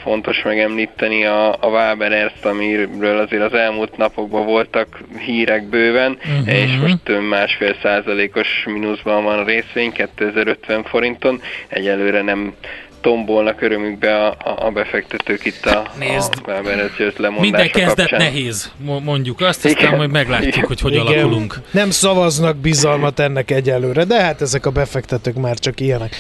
fontos 0.02 0.42
megemlíteni 0.42 1.24
a, 1.24 1.52
a 1.52 1.66
Waber 1.66 2.12
Erst, 2.12 2.44
amiről 2.44 3.18
azért 3.18 3.42
az 3.42 3.54
elmúlt 3.54 3.96
napokban 3.96 4.46
voltak 4.46 5.00
hírek 5.18 5.68
bőven, 5.68 6.18
uh-huh. 6.18 6.54
és 6.54 6.76
most 6.76 7.28
másfél 7.28 7.76
százalékos 7.82 8.64
mínuszban 8.66 9.24
van 9.24 9.38
a 9.38 9.44
részvény, 9.44 9.92
2050 9.92 10.84
forinton. 10.84 11.40
Egyelőre 11.68 12.22
nem 12.22 12.54
tombolnak 13.00 13.62
örömükbe 13.62 14.26
a, 14.26 14.66
a 14.66 14.70
befektetők 14.70 15.44
itt 15.44 15.66
a, 15.66 15.90
Nézd, 15.98 16.32
a 16.46 17.40
Minden 17.40 17.70
kezdet 17.70 17.96
kapcsán. 17.96 18.18
nehéz, 18.20 18.72
mondjuk 19.04 19.40
azt, 19.40 19.64
aztán 19.64 19.82
Igen. 19.82 19.96
majd 19.96 20.10
meglátjuk, 20.10 20.54
Igen. 20.54 20.66
hogy 20.66 20.80
hogy 20.80 20.92
Igen. 20.92 21.06
alakulunk. 21.06 21.60
Nem 21.70 21.90
szavaznak 21.90 22.56
bizalmat 22.56 23.18
ennek 23.18 23.50
egyelőre, 23.50 24.04
de 24.04 24.22
hát 24.22 24.40
ezek 24.40 24.66
a 24.66 24.70
befektetők 24.70 25.34
már 25.34 25.58
csak 25.58 25.80
ilyenek. 25.80 26.16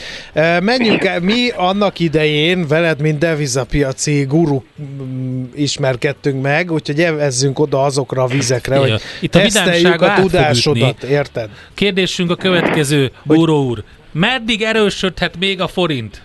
Menjünk 0.60 1.04
el, 1.04 1.20
mi 1.20 1.48
annak 1.56 1.98
idején 1.98 2.66
veled, 2.66 3.00
mint 3.00 3.18
devizapiaci 3.18 4.24
guru 4.24 4.62
mm, 4.82 5.44
ismerkedtünk 5.54 6.42
meg, 6.42 6.72
úgyhogy 6.72 7.00
evezzünk 7.00 7.58
oda 7.58 7.82
azokra 7.82 8.22
a 8.22 8.26
vizekre, 8.26 8.76
Igen. 8.76 8.90
hogy 8.90 9.00
Itt 9.20 9.34
a 9.34 9.40
teszteljük 9.40 10.02
a 10.02 10.14
tudásodat, 10.20 11.02
érted? 11.02 11.50
Kérdésünk 11.74 12.30
a 12.30 12.34
következő, 12.34 13.10
Búró 13.22 13.64
úr. 13.64 13.84
Meddig 14.12 14.62
erősödhet 14.62 15.38
még 15.38 15.60
a 15.60 15.66
forint? 15.68 16.22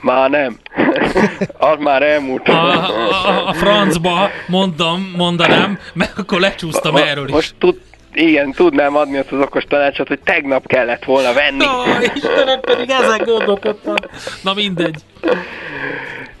Már 0.00 0.30
nem. 0.30 0.56
az 1.70 1.78
már 1.78 2.02
elmúlt. 2.02 2.48
A, 2.48 2.52
a, 2.52 3.48
a 3.48 3.52
francba 3.52 4.30
mondom, 4.46 5.12
mondanám, 5.16 5.78
mert 5.92 6.18
akkor 6.18 6.40
lecsúsztam 6.40 6.94
a, 6.94 7.06
erről 7.06 7.26
is. 7.26 7.32
Most 7.32 7.54
tud, 7.58 7.80
igen, 8.12 8.52
tudnám 8.52 8.96
adni 8.96 9.18
azt 9.18 9.32
az 9.32 9.40
okos 9.40 9.64
tanácsot, 9.64 10.08
hogy 10.08 10.20
tegnap 10.24 10.66
kellett 10.66 11.04
volna 11.04 11.32
venni. 11.32 11.64
No, 11.64 11.82
Istenem, 12.14 12.60
pedig 12.60 12.90
ezen 12.90 13.22
gondolkodtam. 13.24 13.94
Na 14.42 14.54
mindegy. 14.54 14.96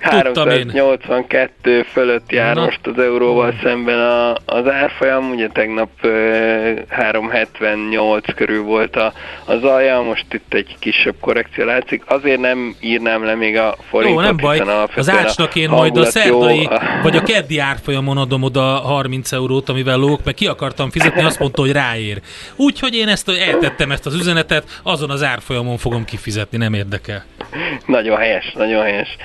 382 0.00 1.82
fölött 1.82 2.32
jár 2.32 2.54
Na. 2.54 2.64
most 2.64 2.86
az 2.86 2.98
euróval 2.98 3.54
szemben 3.62 3.98
a, 3.98 4.34
az 4.44 4.68
árfolyam, 4.68 5.30
ugye 5.30 5.48
tegnap 5.48 5.90
uh, 6.02 6.10
378 6.88 8.34
körül 8.34 8.62
volt 8.62 8.96
a, 8.96 9.12
az 9.44 9.64
alja, 9.64 10.00
most 10.00 10.26
itt 10.30 10.54
egy 10.54 10.76
kisebb 10.78 11.14
korrekció 11.20 11.64
látszik. 11.64 12.02
Azért 12.06 12.40
nem 12.40 12.76
írnám 12.80 13.24
le 13.24 13.34
még 13.34 13.56
a 13.56 13.76
forintot, 13.88 14.20
Jó, 14.20 14.26
nem 14.26 14.36
baj. 14.36 14.62
Az 14.96 15.10
ácsnak 15.10 15.54
én 15.54 15.68
majd 15.68 15.96
a 15.96 16.04
szerdai, 16.04 16.62
jó. 16.62 16.68
vagy 17.02 17.16
a 17.16 17.22
keddi 17.22 17.58
árfolyamon 17.58 18.16
adom 18.16 18.42
oda 18.42 18.62
30 18.62 19.32
eurót, 19.32 19.68
amivel 19.68 19.96
lók, 19.96 20.24
meg 20.24 20.34
ki 20.34 20.46
akartam 20.46 20.90
fizetni, 20.90 21.22
azt 21.22 21.38
mondta, 21.38 21.60
hogy 21.60 21.72
ráér. 21.72 22.20
Úgyhogy 22.56 22.94
én 22.94 23.08
ezt 23.08 23.28
eltettem 23.28 23.90
ezt 23.90 24.06
az 24.06 24.14
üzenetet, 24.14 24.80
azon 24.82 25.10
az 25.10 25.22
árfolyamon 25.22 25.76
fogom 25.76 26.04
kifizetni, 26.04 26.58
nem 26.58 26.74
érdekel. 26.74 27.24
Nagyon 27.86 28.16
helyes, 28.16 28.52
nagyon 28.52 28.82
helyes. 28.82 29.16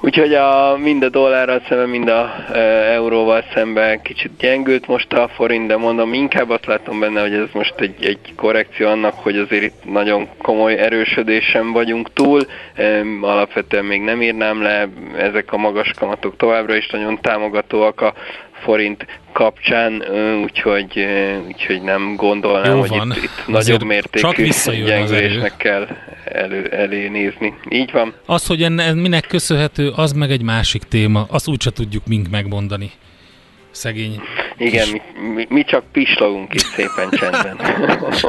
Úgyhogy 0.00 0.34
a, 0.34 0.76
mind 0.76 1.02
a 1.02 1.08
dollárral 1.08 1.62
szemben, 1.68 1.88
mind 1.88 2.08
a 2.08 2.34
e, 2.52 2.58
euróval 2.92 3.44
szemben 3.54 4.02
kicsit 4.02 4.30
gyengült 4.38 4.86
most 4.86 5.12
a 5.12 5.28
forint, 5.28 5.66
de 5.66 5.76
mondom, 5.76 6.12
inkább 6.12 6.50
azt 6.50 6.66
látom 6.66 7.00
benne, 7.00 7.20
hogy 7.20 7.32
ez 7.32 7.48
most 7.52 7.74
egy, 7.76 8.04
egy 8.04 8.34
korrekció 8.36 8.88
annak, 8.88 9.14
hogy 9.14 9.36
azért 9.36 9.62
itt 9.62 9.84
nagyon 9.84 10.28
komoly 10.42 10.78
erősödésen 10.78 11.72
vagyunk 11.72 12.12
túl. 12.12 12.40
E, 12.74 13.00
alapvetően 13.20 13.84
még 13.84 14.00
nem 14.00 14.22
írnám 14.22 14.62
le, 14.62 14.88
ezek 15.16 15.52
a 15.52 15.56
magas 15.56 15.92
kamatok 15.98 16.36
továbbra 16.36 16.74
is 16.76 16.90
nagyon 16.90 17.20
támogatóak 17.20 18.00
a 18.00 18.14
forint 18.62 19.06
kapcsán, 19.32 20.02
úgyhogy, 20.42 21.06
úgyhogy 21.46 21.82
nem 21.82 22.16
gondolnám, 22.16 22.72
Jó 22.72 22.80
hogy 22.80 22.88
van. 22.88 23.10
itt, 23.10 23.22
itt 23.22 23.46
nagyobb 23.46 23.82
mértékű 23.82 24.48
gyengülésnek 24.84 25.56
kell 25.56 25.88
elő, 26.24 26.66
elé 26.66 27.08
nézni. 27.08 27.54
Így 27.70 27.90
van. 27.92 28.14
Az, 28.26 28.46
hogy 28.46 28.62
enne, 28.62 28.92
minek 28.92 29.26
köszönhető, 29.26 29.88
az 29.88 30.12
meg 30.12 30.30
egy 30.30 30.42
másik 30.42 30.82
téma, 30.82 31.26
azt 31.30 31.48
úgyse 31.48 31.70
tudjuk 31.70 32.06
mink 32.06 32.28
megmondani. 32.30 32.90
Szegény. 33.78 34.20
Igen, 34.56 34.88
mi, 34.88 35.00
mi, 35.34 35.46
mi 35.48 35.64
csak 35.64 35.84
pislogunk 35.92 36.54
itt 36.54 36.60
szépen 36.60 37.10
csendben. 37.10 37.60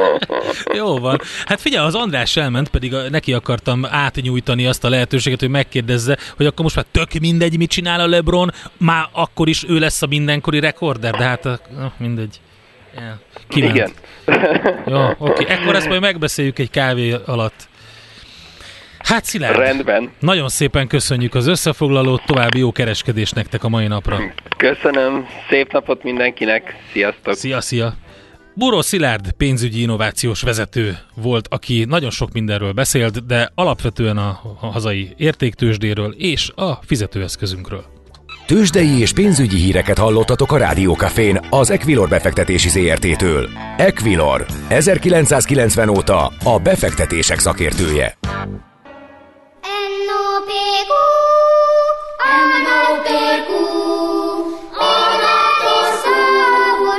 Jó 0.79 0.97
van. 0.97 1.19
Hát 1.45 1.61
figyelj, 1.61 1.85
az 1.85 1.95
András 1.95 2.37
elment, 2.37 2.69
pedig 2.69 2.93
a, 2.93 3.09
neki 3.09 3.33
akartam 3.33 3.85
átnyújtani 3.85 4.65
azt 4.65 4.83
a 4.83 4.89
lehetőséget, 4.89 5.39
hogy 5.39 5.49
megkérdezze, 5.49 6.17
hogy 6.37 6.45
akkor 6.45 6.63
most 6.63 6.75
már 6.75 6.85
tök 6.91 7.13
mindegy, 7.21 7.57
mit 7.57 7.69
csinál 7.69 7.99
a 7.99 8.07
LeBron, 8.07 8.51
már 8.77 9.07
akkor 9.11 9.47
is 9.47 9.63
ő 9.67 9.79
lesz 9.79 10.01
a 10.01 10.07
mindenkori 10.07 10.59
rekorder, 10.59 11.13
de 11.13 11.23
hát 11.23 11.43
na, 11.43 11.93
mindegy. 11.97 12.39
Yeah. 12.95 13.69
Igen. 13.71 13.91
Jó, 14.85 15.09
oké. 15.17 15.43
Okay. 15.43 15.45
Ekkor 15.47 15.75
ezt 15.75 15.87
majd 15.87 16.01
megbeszéljük 16.01 16.59
egy 16.59 16.69
kávé 16.69 17.15
alatt. 17.25 17.67
Hát 19.09 19.25
Szilárd, 19.25 19.57
Rendben. 19.57 20.11
nagyon 20.19 20.49
szépen 20.49 20.87
köszönjük 20.87 21.35
az 21.35 21.47
összefoglalót, 21.47 22.21
további 22.25 22.59
jó 22.59 22.71
kereskedés 22.71 23.31
nektek 23.31 23.63
a 23.63 23.69
mai 23.69 23.87
napra. 23.87 24.19
Köszönöm, 24.57 25.25
szép 25.49 25.71
napot 25.71 26.03
mindenkinek, 26.03 26.75
sziasztok! 26.91 27.33
Szia, 27.33 27.61
szia! 27.61 27.93
Buró 28.53 28.81
Szilárd 28.81 29.31
pénzügyi 29.31 29.81
innovációs 29.81 30.41
vezető 30.41 30.97
volt, 31.15 31.47
aki 31.47 31.85
nagyon 31.87 32.09
sok 32.09 32.31
mindenről 32.31 32.71
beszélt, 32.71 33.25
de 33.25 33.51
alapvetően 33.55 34.17
a 34.17 34.41
hazai 34.59 35.13
értéktősdéről 35.17 36.15
és 36.17 36.51
a 36.55 36.73
fizetőeszközünkről. 36.73 37.83
Tőzsdei 38.45 38.99
és 38.99 39.13
pénzügyi 39.13 39.57
híreket 39.57 39.97
hallottatok 39.97 40.51
a 40.51 40.57
Rádiókafén 40.57 41.39
az 41.49 41.69
Equilor 41.69 42.09
befektetési 42.09 42.69
ZRT-től. 42.69 43.49
Equilor, 43.77 44.45
1990 44.67 45.89
óta 45.89 46.31
a 46.43 46.59
befektetések 46.63 47.39
szakértője. 47.39 48.17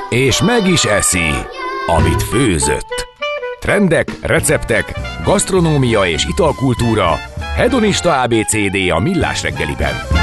És 0.09 0.43
meg 0.43 0.69
is 0.69 0.85
eszi, 0.85 1.31
amit 1.87 2.23
főzött. 2.23 3.09
Trendek, 3.61 4.09
receptek, 4.23 4.93
gasztronómia 5.25 6.07
és 6.07 6.25
italkultúra. 6.25 7.19
Hedonista 7.57 8.21
ABCD 8.21 8.91
a 8.91 8.99
Millás 8.99 9.43
reggeliben. 9.43 10.20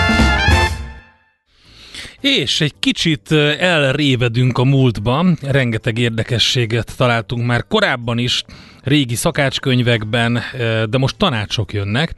És 2.22 2.62
egy 2.62 2.74
kicsit 2.80 3.32
elrévedünk 3.60 4.58
a 4.58 4.64
múltba, 4.64 5.26
rengeteg 5.42 5.98
érdekességet 5.98 6.94
találtunk 6.98 7.46
már 7.46 7.68
korábban 7.68 8.18
is, 8.18 8.44
régi 8.84 9.16
szakácskönyvekben, 9.16 10.42
de 10.90 10.98
most 10.98 11.18
tanácsok 11.18 11.74
jönnek, 11.74 12.14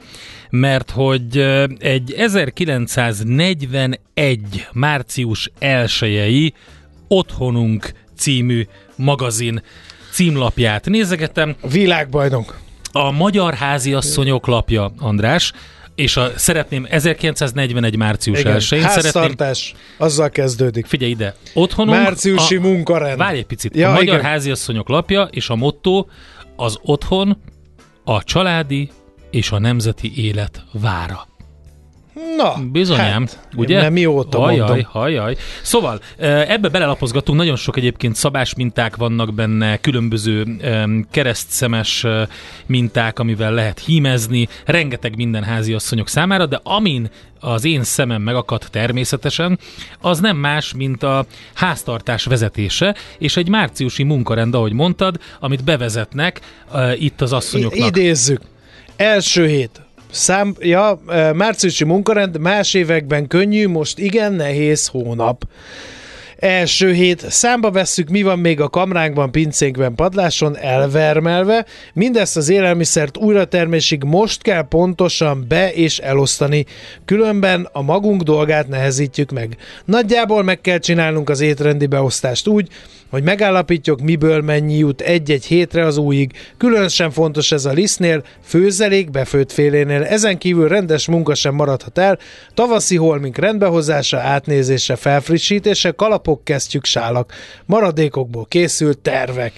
mert 0.50 0.90
hogy 0.90 1.38
egy 1.78 2.12
1941. 2.12 3.98
március 4.72 5.50
1 5.58 6.54
Otthonunk 7.08 7.92
című 8.16 8.66
magazin 8.96 9.62
címlapját 10.10 10.86
nézegetem. 10.86 11.56
Világbajnok. 11.72 12.58
A 12.92 13.10
Magyar 13.10 13.54
Háziasszonyok 13.54 14.46
lapja, 14.46 14.92
András, 14.98 15.52
és 16.00 16.16
a, 16.16 16.30
szeretném 16.36 16.86
1941. 16.90 17.96
március 17.96 18.38
Igen, 18.38 18.56
1-én 18.58 18.88
szeretném... 18.88 19.34
azzal 19.98 20.30
kezdődik. 20.30 20.86
Figyelj 20.86 21.10
ide, 21.10 21.34
otthonunk... 21.54 22.02
Márciusi 22.02 22.56
a, 22.56 22.60
munkarend. 22.60 23.18
Várj 23.18 23.38
egy 23.38 23.46
picit. 23.46 23.76
Ja, 23.76 23.88
a 23.88 23.92
Magyar 23.92 24.18
igen. 24.18 24.30
Háziasszonyok 24.30 24.88
lapja 24.88 25.22
és 25.30 25.48
a 25.48 25.54
motto 25.54 26.06
az 26.56 26.78
otthon, 26.82 27.42
a 28.04 28.22
családi 28.22 28.90
és 29.30 29.50
a 29.50 29.58
nemzeti 29.58 30.26
élet 30.26 30.64
vára. 30.72 31.29
Na, 32.36 32.54
Bizonyám, 32.72 33.26
hát, 33.26 33.48
ugye? 33.56 33.80
Nem 33.80 33.92
mióta 33.92 34.38
hajjaj, 34.38 34.68
mondom. 34.68 34.84
hajjaj. 34.90 35.36
Szóval 35.62 36.00
ebbe 36.18 36.68
belelapozgatunk, 36.68 37.38
nagyon 37.38 37.56
sok 37.56 37.76
egyébként 37.76 38.16
szabás 38.16 38.54
minták 38.54 38.96
vannak 38.96 39.34
benne, 39.34 39.76
különböző 39.76 40.46
em, 40.60 41.06
keresztszemes 41.10 42.06
minták, 42.66 43.18
amivel 43.18 43.52
lehet 43.52 43.78
hímezni, 43.78 44.48
rengeteg 44.64 45.16
minden 45.16 45.42
háziasszonyok 45.42 46.08
számára, 46.08 46.46
de 46.46 46.60
amin 46.62 47.10
az 47.40 47.64
én 47.64 47.82
szemem 47.82 48.22
megakadt 48.22 48.70
természetesen, 48.70 49.58
az 50.00 50.20
nem 50.20 50.36
más, 50.36 50.74
mint 50.74 51.02
a 51.02 51.26
háztartás 51.54 52.24
vezetése, 52.24 52.94
és 53.18 53.36
egy 53.36 53.48
márciusi 53.48 54.02
munkarend, 54.02 54.54
ahogy 54.54 54.72
mondtad, 54.72 55.16
amit 55.40 55.64
bevezetnek 55.64 56.40
itt 56.98 57.20
az 57.20 57.32
asszonyoknak. 57.32 57.96
I- 57.96 58.00
idézzük. 58.00 58.40
Első 58.96 59.46
hét. 59.46 59.80
Szám, 60.10 60.54
ja, 60.58 61.00
márciusi 61.34 61.84
munkarend 61.84 62.38
más 62.38 62.74
években 62.74 63.26
könnyű, 63.26 63.68
most 63.68 63.98
igen 63.98 64.32
nehéz 64.32 64.86
hónap. 64.86 65.44
Első 66.40 66.92
hét. 66.92 67.30
Számba 67.30 67.70
vesszük, 67.70 68.08
mi 68.08 68.22
van 68.22 68.38
még 68.38 68.60
a 68.60 68.68
kamránkban, 68.68 69.30
pincénkben, 69.30 69.94
padláson, 69.94 70.56
elvermelve. 70.56 71.66
Mindezt 71.92 72.36
az 72.36 72.48
élelmiszert 72.48 73.16
újratermésig 73.16 74.02
most 74.04 74.42
kell 74.42 74.68
pontosan 74.68 75.44
be- 75.48 75.72
és 75.72 75.98
elosztani. 75.98 76.66
Különben 77.04 77.68
a 77.72 77.82
magunk 77.82 78.22
dolgát 78.22 78.68
nehezítjük 78.68 79.30
meg. 79.30 79.56
Nagyjából 79.84 80.42
meg 80.42 80.60
kell 80.60 80.78
csinálnunk 80.78 81.30
az 81.30 81.40
étrendi 81.40 81.86
beosztást 81.86 82.48
úgy, 82.48 82.68
hogy 83.10 83.22
megállapítjuk, 83.22 84.00
miből 84.00 84.40
mennyi 84.40 84.78
jut 84.78 85.00
egy-egy 85.00 85.44
hétre 85.44 85.84
az 85.86 85.96
újig. 85.96 86.32
Különösen 86.56 87.10
fontos 87.10 87.52
ez 87.52 87.64
a 87.64 87.72
lisztnél, 87.72 88.22
főzelék 88.44 89.10
befőtt 89.10 89.52
félénél. 89.52 90.02
Ezen 90.02 90.38
kívül 90.38 90.68
rendes 90.68 91.08
munka 91.08 91.34
sem 91.34 91.54
maradhat 91.54 91.98
el. 91.98 92.18
Tavaszi 92.54 92.96
holmink 92.96 93.36
rendbehozása, 93.36 94.18
átnézése, 94.18 94.96
felfrissítése, 94.96 95.90
kalapok, 95.90 96.29
kesztyük, 96.36 96.84
sálak. 96.84 97.32
Maradékokból 97.66 98.46
készült 98.48 98.98
tervek. 98.98 99.52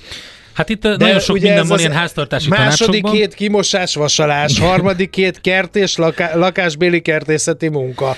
Hát 0.53 0.69
itt 0.69 0.83
De 0.83 0.97
nagyon 0.97 1.21
sok 1.21 1.39
minden 1.41 1.67
van 1.67 1.79
ilyen 1.79 1.93
háztartási 1.93 2.49
Második 2.49 3.07
hét 3.07 3.35
kimosás, 3.35 3.95
vasalás, 3.95 4.59
harmadik 4.59 5.15
hét 5.15 5.41
kert 5.41 5.77
és 5.77 5.97
laká- 5.97 6.35
lakásbéli 6.35 7.01
kertészeti 7.01 7.69
munka. 7.69 8.17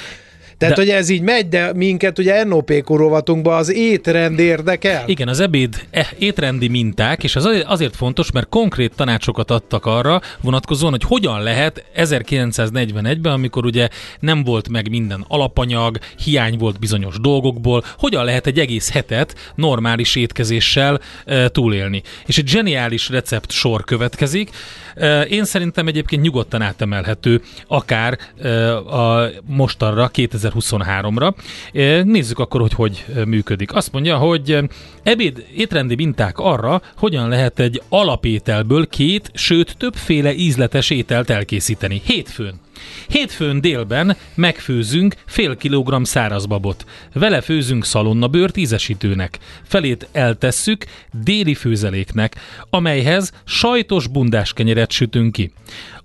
Tehát, 0.59 0.75
De- 0.75 0.81
hogy 0.83 0.91
ez 0.91 1.09
így 1.09 1.23
megy, 1.23 1.49
de 1.49 1.73
minket 1.75 2.19
ugye 2.19 2.45
NOP 2.45 2.73
rovatunkban 2.87 3.57
az 3.57 3.73
étrend 3.73 4.39
érdekel. 4.39 5.03
Igen, 5.07 5.29
az 5.29 5.41
ebéd 5.41 5.87
eh, 5.91 6.09
étrendi 6.19 6.69
minták, 6.69 7.25
és 7.25 7.37
ez 7.37 7.45
azért- 7.67 7.97
fontos, 7.97 8.33
mert 8.33 8.49
konkrét 8.49 8.93
tanácsokat 8.97 9.51
adtak 9.51 9.87
arra 9.87 10.21
vonatkozóan, 10.41 10.93
hogy 10.93 11.03
hogyan 11.03 11.43
lehet 11.43 11.85
1941-ben, 11.97 13.33
amikor 13.33 13.65
ugye 13.65 13.89
nem 14.21 14.45
volt 14.45 14.69
meg 14.69 14.91
minden 14.91 15.25
alapanyag, 15.29 15.99
hiány 16.25 16.59
volt 16.59 16.79
bizonyos 16.79 17.21
dolgokból, 17.21 17.85
hogyan 17.99 18.25
lehet 18.25 18.47
egy 18.47 18.59
egész 18.59 18.91
hetet 18.91 19.53
normális 19.55 20.17
étkezéssel 20.17 21.01
e, 21.25 21.49
túlélni. 21.49 22.03
És 22.27 22.39
egy 22.39 22.49
zseniális 22.49 23.09
recept 23.09 23.51
sor 23.51 23.85
következik. 23.85 24.51
E, 24.95 25.23
én 25.23 25.45
szerintem 25.45 25.87
egyébként 25.87 26.23
nyugodtan 26.23 26.63
átemelhető 26.63 27.43
akár 27.67 28.19
e, 28.43 28.77
a 28.77 29.31
mostanra, 29.47 30.09
2023-ra. 30.51 31.35
E, 31.73 32.03
nézzük 32.03 32.39
akkor, 32.39 32.61
hogy 32.61 32.73
hogy 32.73 33.05
működik. 33.27 33.75
Azt 33.75 33.93
mondja, 33.93 34.17
hogy 34.17 34.59
ebéd 35.03 35.47
étrendi 35.57 35.95
minták 35.95 36.39
arra, 36.39 36.83
hogyan 36.97 37.29
lehet 37.29 37.59
egy 37.59 37.83
alapételből 37.89 38.87
két, 38.87 39.31
sőt 39.35 39.77
többféle 39.77 40.35
ízletes 40.35 40.91
ételt 40.91 41.31
elkészíteni. 41.31 42.03
Hétfőn. 42.05 42.64
Hétfőn 43.09 43.61
délben 43.61 44.17
megfőzünk 44.35 45.15
fél 45.27 45.57
kilogramm 45.57 46.03
szárazbabot. 46.03 46.85
Vele 47.13 47.41
főzünk 47.41 47.85
szalonnabőrt 47.85 48.57
ízesítőnek. 48.57 49.39
Felét 49.63 50.09
eltesszük 50.13 50.85
déli 51.23 51.55
főzeléknek, 51.55 52.37
amelyhez 52.71 53.33
sajtos 53.45 54.07
bundás 54.07 54.53
kenyeret 54.53 54.91
sütünk 54.91 55.33
ki. 55.33 55.53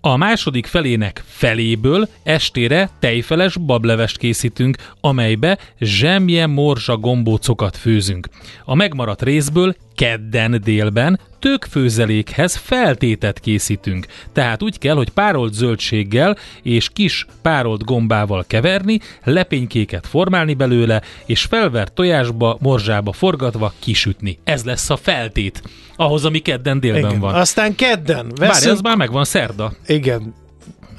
A 0.01 0.17
második 0.17 0.65
felének 0.65 1.23
feléből 1.27 2.07
estére 2.23 2.89
tejfeles 2.99 3.57
bablevest 3.57 4.17
készítünk, 4.17 4.77
amelybe 5.01 5.57
zsemje 5.79 6.47
morzsa 6.47 6.97
gombócokat 6.97 7.77
főzünk. 7.77 8.27
A 8.65 8.75
megmaradt 8.75 9.21
részből 9.21 9.75
kedden 9.95 10.61
délben 10.63 11.19
tök 11.39 11.65
főzelékhez 11.69 12.55
feltétet 12.55 13.39
készítünk. 13.39 14.05
Tehát 14.33 14.63
úgy 14.63 14.77
kell, 14.77 14.95
hogy 14.95 15.09
párolt 15.09 15.53
zöldséggel 15.53 16.37
és 16.63 16.89
kis 16.89 17.25
párolt 17.41 17.83
gombával 17.83 18.43
keverni, 18.47 18.99
lepénykéket 19.23 20.07
formálni 20.07 20.53
belőle, 20.53 21.01
és 21.25 21.43
felvert 21.43 21.93
tojásba, 21.93 22.57
morzsába 22.61 23.11
forgatva 23.11 23.73
kisütni. 23.79 24.39
Ez 24.43 24.63
lesz 24.63 24.89
a 24.89 24.97
feltét, 24.97 25.61
ahhoz, 25.95 26.25
ami 26.25 26.39
kedden 26.39 26.79
délben 26.79 27.09
Igen. 27.09 27.19
van. 27.19 27.35
Aztán 27.35 27.75
kedden 27.75 28.31
veszünk... 28.35 28.73
ez 28.73 28.81
már 28.81 28.95
megvan 28.95 29.23
szerda. 29.23 29.73
Igen. 29.85 30.33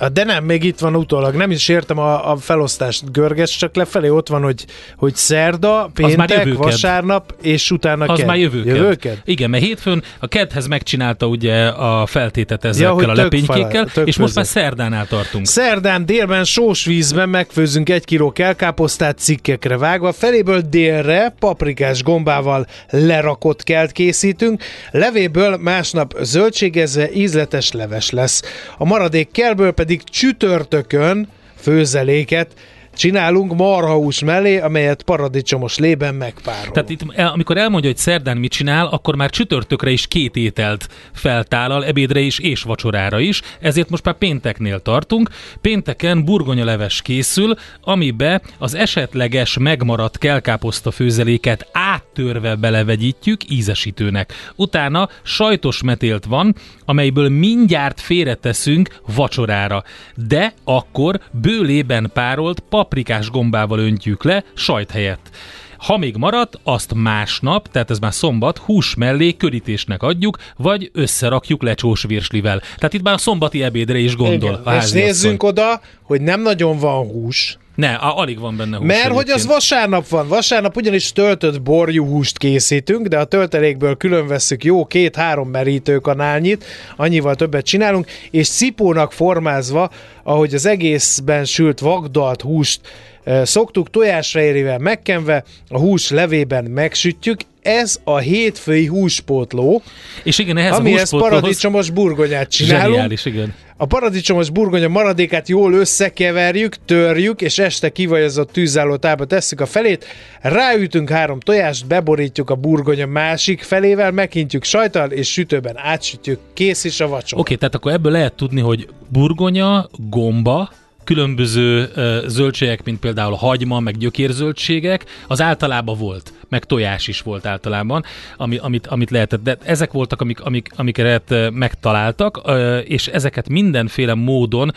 De 0.08 0.24
nem, 0.24 0.44
még 0.44 0.64
itt 0.64 0.78
van 0.78 0.96
utólag. 0.96 1.34
Nem 1.34 1.50
is 1.50 1.68
értem 1.68 1.98
a, 1.98 2.30
a 2.32 2.36
felosztást. 2.36 3.12
Görges 3.12 3.56
csak 3.56 3.74
lefelé 3.76 4.08
ott 4.08 4.28
van, 4.28 4.42
hogy, 4.42 4.64
hogy 4.96 5.14
szerda, 5.14 5.90
péntek, 5.94 6.52
vasárnap, 6.54 7.34
és 7.42 7.70
utána 7.70 8.04
Az 8.04 8.18
kedd. 8.18 8.26
már 8.26 8.38
jövő, 8.38 8.64
jövő. 8.64 8.98
Igen, 9.24 9.50
mert 9.50 9.62
hétfőn 9.64 10.02
a 10.18 10.26
kedhez 10.26 10.66
megcsinálta 10.66 11.26
ugye 11.26 11.66
a 11.66 12.06
feltétet 12.06 12.62
Ja, 12.62 12.68
ezekkel 12.68 12.92
hogy 12.92 13.04
a 13.04 13.12
lepénykékkel, 13.12 13.86
fele- 13.86 14.08
és 14.08 14.16
most 14.16 14.34
már 14.34 14.46
szerdánál 14.46 15.06
tartunk. 15.06 15.46
Szerdán 15.46 16.06
délben 16.06 16.44
sós 16.44 16.84
vízben 16.84 17.28
megfőzünk 17.28 17.88
egy 17.88 18.04
kiló 18.04 18.32
kelkáposztát 18.32 19.18
cikkekre 19.18 19.76
vágva, 19.78 20.12
feléből 20.12 20.60
délre 20.60 21.34
paprikás 21.38 22.02
gombával 22.02 22.66
lerakott 22.90 23.62
kelt 23.62 23.92
készítünk, 23.92 24.62
levéből 24.90 25.56
másnap 25.56 26.14
zöldségezve 26.20 27.12
ízletes 27.12 27.72
leves 27.72 28.10
lesz. 28.10 28.42
A 28.78 28.84
maradék 28.84 29.30
kelből 29.32 29.70
pedig 29.72 29.89
csütörtökön 29.96 31.28
főzeléket 31.56 32.54
csinálunk 32.94 33.54
marhahús 33.54 34.24
mellé, 34.24 34.58
amelyet 34.58 35.02
paradicsomos 35.02 35.78
lében 35.78 36.14
megpárolunk. 36.14 36.72
Tehát 36.74 36.90
itt, 36.90 37.00
el- 37.14 37.32
amikor 37.32 37.56
elmondja, 37.56 37.90
hogy 37.90 37.98
szerdán 37.98 38.36
mit 38.36 38.50
csinál, 38.50 38.86
akkor 38.86 39.14
már 39.14 39.30
csütörtökre 39.30 39.90
is 39.90 40.06
két 40.06 40.36
ételt 40.36 40.88
feltálal, 41.12 41.84
ebédre 41.84 42.20
is 42.20 42.38
és 42.38 42.62
vacsorára 42.62 43.18
is, 43.18 43.42
ezért 43.60 43.90
most 43.90 44.04
már 44.04 44.14
pénteknél 44.14 44.80
tartunk. 44.80 45.30
Pénteken 45.60 46.24
burgonyaleves 46.24 47.02
készül, 47.02 47.54
amibe 47.80 48.40
az 48.58 48.74
esetleges 48.74 49.58
megmaradt 49.58 50.18
kelkáposzta 50.18 50.90
főzeléket 50.90 51.68
áttörve 51.72 52.54
belevegyítjük 52.54 53.50
ízesítőnek. 53.50 54.32
Utána 54.56 55.08
sajtos 55.22 55.82
metélt 55.82 56.24
van, 56.24 56.54
amelyből 56.84 57.28
mindjárt 57.28 58.00
félreteszünk 58.00 59.00
vacsorára, 59.14 59.82
de 60.14 60.52
akkor 60.64 61.20
bőlében 61.30 62.10
párolt 62.14 62.60
paprikás 62.80 63.30
gombával 63.30 63.78
öntjük 63.78 64.24
le 64.24 64.44
sajt 64.54 64.90
helyett. 64.90 65.30
Ha 65.78 65.96
még 65.96 66.16
maradt, 66.16 66.58
azt 66.62 66.94
másnap, 66.94 67.68
tehát 67.68 67.90
ez 67.90 67.98
már 67.98 68.12
szombat, 68.12 68.58
hús 68.58 68.94
mellé 68.94 69.32
körítésnek 69.36 70.02
adjuk, 70.02 70.38
vagy 70.56 70.90
összerakjuk 70.92 71.62
lecsós 71.62 72.02
virslivel. 72.02 72.58
Tehát 72.58 72.92
itt 72.92 73.02
már 73.02 73.14
a 73.14 73.18
szombati 73.18 73.62
ebédre 73.62 73.98
is 73.98 74.16
gondol 74.16 74.60
Igen. 74.62 74.80
És 74.80 74.90
nézzünk 74.90 75.42
oda, 75.42 75.80
hogy 76.02 76.20
nem 76.20 76.40
nagyon 76.40 76.78
van 76.78 77.06
hús, 77.06 77.58
Ne, 77.80 77.94
a, 77.94 78.18
alig 78.18 78.38
van 78.38 78.56
benne 78.56 78.76
hús 78.76 78.86
Mert 78.86 79.12
hogy 79.12 79.30
az 79.30 79.46
vasárnap 79.46 80.08
van. 80.08 80.28
Vasárnap 80.28 80.76
ugyanis 80.76 81.12
töltött 81.12 81.62
borjú 81.62 82.06
húst 82.06 82.38
készítünk, 82.38 83.06
de 83.06 83.18
a 83.18 83.24
töltelékből 83.24 83.96
külön 83.96 84.26
veszük 84.26 84.64
jó 84.64 84.84
két-három 84.84 85.48
merítőkanálnyit, 85.48 86.64
annyival 86.96 87.34
többet 87.34 87.64
csinálunk, 87.64 88.10
és 88.30 88.48
cipónak 88.48 89.12
formázva, 89.12 89.90
ahogy 90.22 90.54
az 90.54 90.66
egészben 90.66 91.44
sült 91.44 91.78
vagdalt 91.78 92.42
húst 92.42 92.80
eh, 93.24 93.44
szoktuk, 93.44 93.90
tojásrejérével 93.90 94.78
megkenve, 94.78 95.44
a 95.68 95.78
hús 95.78 96.10
levében 96.10 96.64
megsütjük, 96.64 97.40
ez 97.62 98.00
a 98.04 98.18
hétfői 98.18 98.86
húspótló, 98.86 99.82
És 100.22 100.38
igen, 100.38 100.56
ehhez 100.56 100.72
a 100.72 100.76
amihez 100.76 101.00
húspótlóhoz 101.00 101.40
paradicsomos 101.40 101.90
burgonyát 101.90 102.50
csinálunk, 102.50 102.94
zseniális, 102.94 103.24
igen. 103.24 103.54
A 103.80 103.86
paradicsomos 103.86 104.50
burgonya 104.50 104.88
maradékát 104.88 105.48
jól 105.48 105.72
összekeverjük, 105.72 106.76
törjük, 106.84 107.40
és 107.40 107.58
este 107.58 107.88
kivajazott 107.88 108.52
tűzállótába 108.52 109.24
tesszük 109.24 109.60
a 109.60 109.66
felét, 109.66 110.04
ráütünk 110.40 111.10
három 111.10 111.40
tojást, 111.40 111.86
beborítjuk 111.86 112.50
a 112.50 112.54
burgonya 112.54 113.06
másik 113.06 113.62
felével, 113.62 114.10
meghintjük 114.10 114.64
sajtal, 114.64 115.10
és 115.10 115.32
sütőben 115.32 115.78
átsütjük, 115.78 116.40
kész 116.52 116.84
is 116.84 117.00
a 117.00 117.08
vacsora. 117.08 117.40
Oké, 117.40 117.54
tehát 117.54 117.74
akkor 117.74 117.92
ebből 117.92 118.12
lehet 118.12 118.32
tudni, 118.32 118.60
hogy 118.60 118.88
burgonya, 119.08 119.88
gomba, 120.10 120.70
különböző 121.10 121.90
zöldségek, 122.26 122.84
mint 122.84 122.98
például 122.98 123.34
hagyma, 123.34 123.80
meg 123.80 123.96
gyökérzöldségek, 123.96 125.04
az 125.26 125.40
általában 125.40 125.98
volt, 125.98 126.32
meg 126.48 126.64
tojás 126.64 127.08
is 127.08 127.20
volt 127.20 127.46
általában, 127.46 128.04
ami, 128.36 128.56
amit, 128.56 128.86
amit 128.86 129.10
lehetett. 129.10 129.42
De 129.42 129.56
ezek 129.62 129.92
voltak, 129.92 130.20
amik, 130.20 130.40
amik, 130.40 130.68
amiket 130.76 131.34
megtaláltak, 131.52 132.40
és 132.84 133.06
ezeket 133.06 133.48
mindenféle 133.48 134.14
módon 134.14 134.72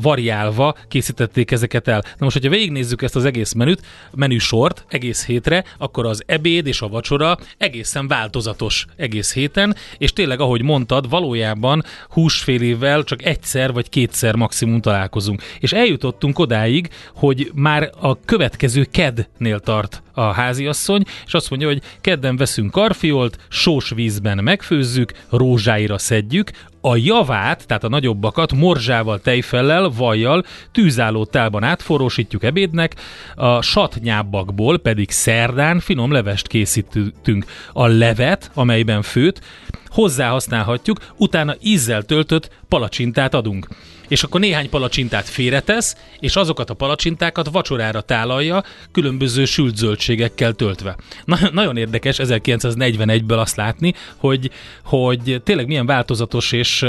variálva 0.00 0.76
készítették 0.88 1.50
ezeket 1.50 1.88
el. 1.88 2.00
Na 2.02 2.24
most, 2.24 2.36
hogyha 2.36 2.50
végignézzük 2.50 3.02
ezt 3.02 3.16
az 3.16 3.24
egész 3.24 3.52
menüt, 3.52 3.82
menüsort 4.14 4.84
egész 4.88 5.26
hétre, 5.26 5.64
akkor 5.78 6.06
az 6.06 6.22
ebéd 6.26 6.66
és 6.66 6.80
a 6.80 6.88
vacsora 6.88 7.38
egészen 7.58 8.08
változatos 8.08 8.86
egész 8.96 9.32
héten, 9.34 9.76
és 9.98 10.12
tényleg, 10.12 10.40
ahogy 10.40 10.62
mondtad, 10.62 11.08
valójában 11.08 11.84
húsfélével 12.08 13.02
csak 13.02 13.24
egyszer 13.24 13.72
vagy 13.72 13.88
kétszer 13.88 14.34
maximum 14.34 14.80
találkozunk. 14.80 15.42
És 15.58 15.72
eljutottunk 15.72 16.38
odáig, 16.38 16.88
hogy 17.14 17.50
már 17.54 17.90
a 18.00 18.20
következő 18.20 18.84
kednél 18.90 19.60
tart 19.60 20.02
a 20.12 20.32
háziasszony, 20.32 21.02
és 21.26 21.34
azt 21.34 21.50
mondja, 21.50 21.68
hogy 21.68 21.82
kedden 22.00 22.36
veszünk 22.36 22.70
karfiolt, 22.70 23.38
sós 23.48 23.90
vízben 23.90 24.38
megfőzzük, 24.42 25.12
rózsáira 25.30 25.98
szedjük, 25.98 26.50
a 26.80 26.96
javát, 26.96 27.66
tehát 27.66 27.84
a 27.84 27.88
nagyobbakat 27.88 28.52
morzsával, 28.52 29.20
tejfellel, 29.20 29.90
vajjal, 29.96 30.44
tűzálló 30.72 31.24
tálban 31.24 31.62
átforrósítjuk 31.62 32.44
ebédnek, 32.44 32.94
a 33.34 33.62
satnyábbakból 33.62 34.78
pedig 34.78 35.10
szerdán 35.10 35.80
finom 35.80 36.12
levest 36.12 36.46
készítünk. 36.46 37.44
A 37.72 37.86
levet, 37.86 38.50
amelyben 38.54 39.02
főt, 39.02 39.40
hozzá 39.86 40.28
használhatjuk, 40.28 40.98
utána 41.16 41.54
ízzel 41.60 42.02
töltött 42.02 42.50
palacsintát 42.68 43.34
adunk. 43.34 43.68
És 44.10 44.22
akkor 44.22 44.40
néhány 44.40 44.68
palacsintát 44.68 45.28
félretesz, 45.28 45.96
és 46.20 46.36
azokat 46.36 46.70
a 46.70 46.74
palacsintákat 46.74 47.48
vacsorára 47.50 48.00
tálalja, 48.00 48.64
különböző 48.92 49.44
sült 49.44 49.76
zöldségekkel 49.76 50.52
töltve. 50.52 50.96
Na, 51.24 51.38
nagyon 51.52 51.76
érdekes 51.76 52.16
1941-ből 52.22 53.38
azt 53.38 53.56
látni, 53.56 53.94
hogy, 54.16 54.50
hogy 54.84 55.40
tényleg 55.44 55.66
milyen 55.66 55.86
változatos 55.86 56.52
és, 56.52 56.86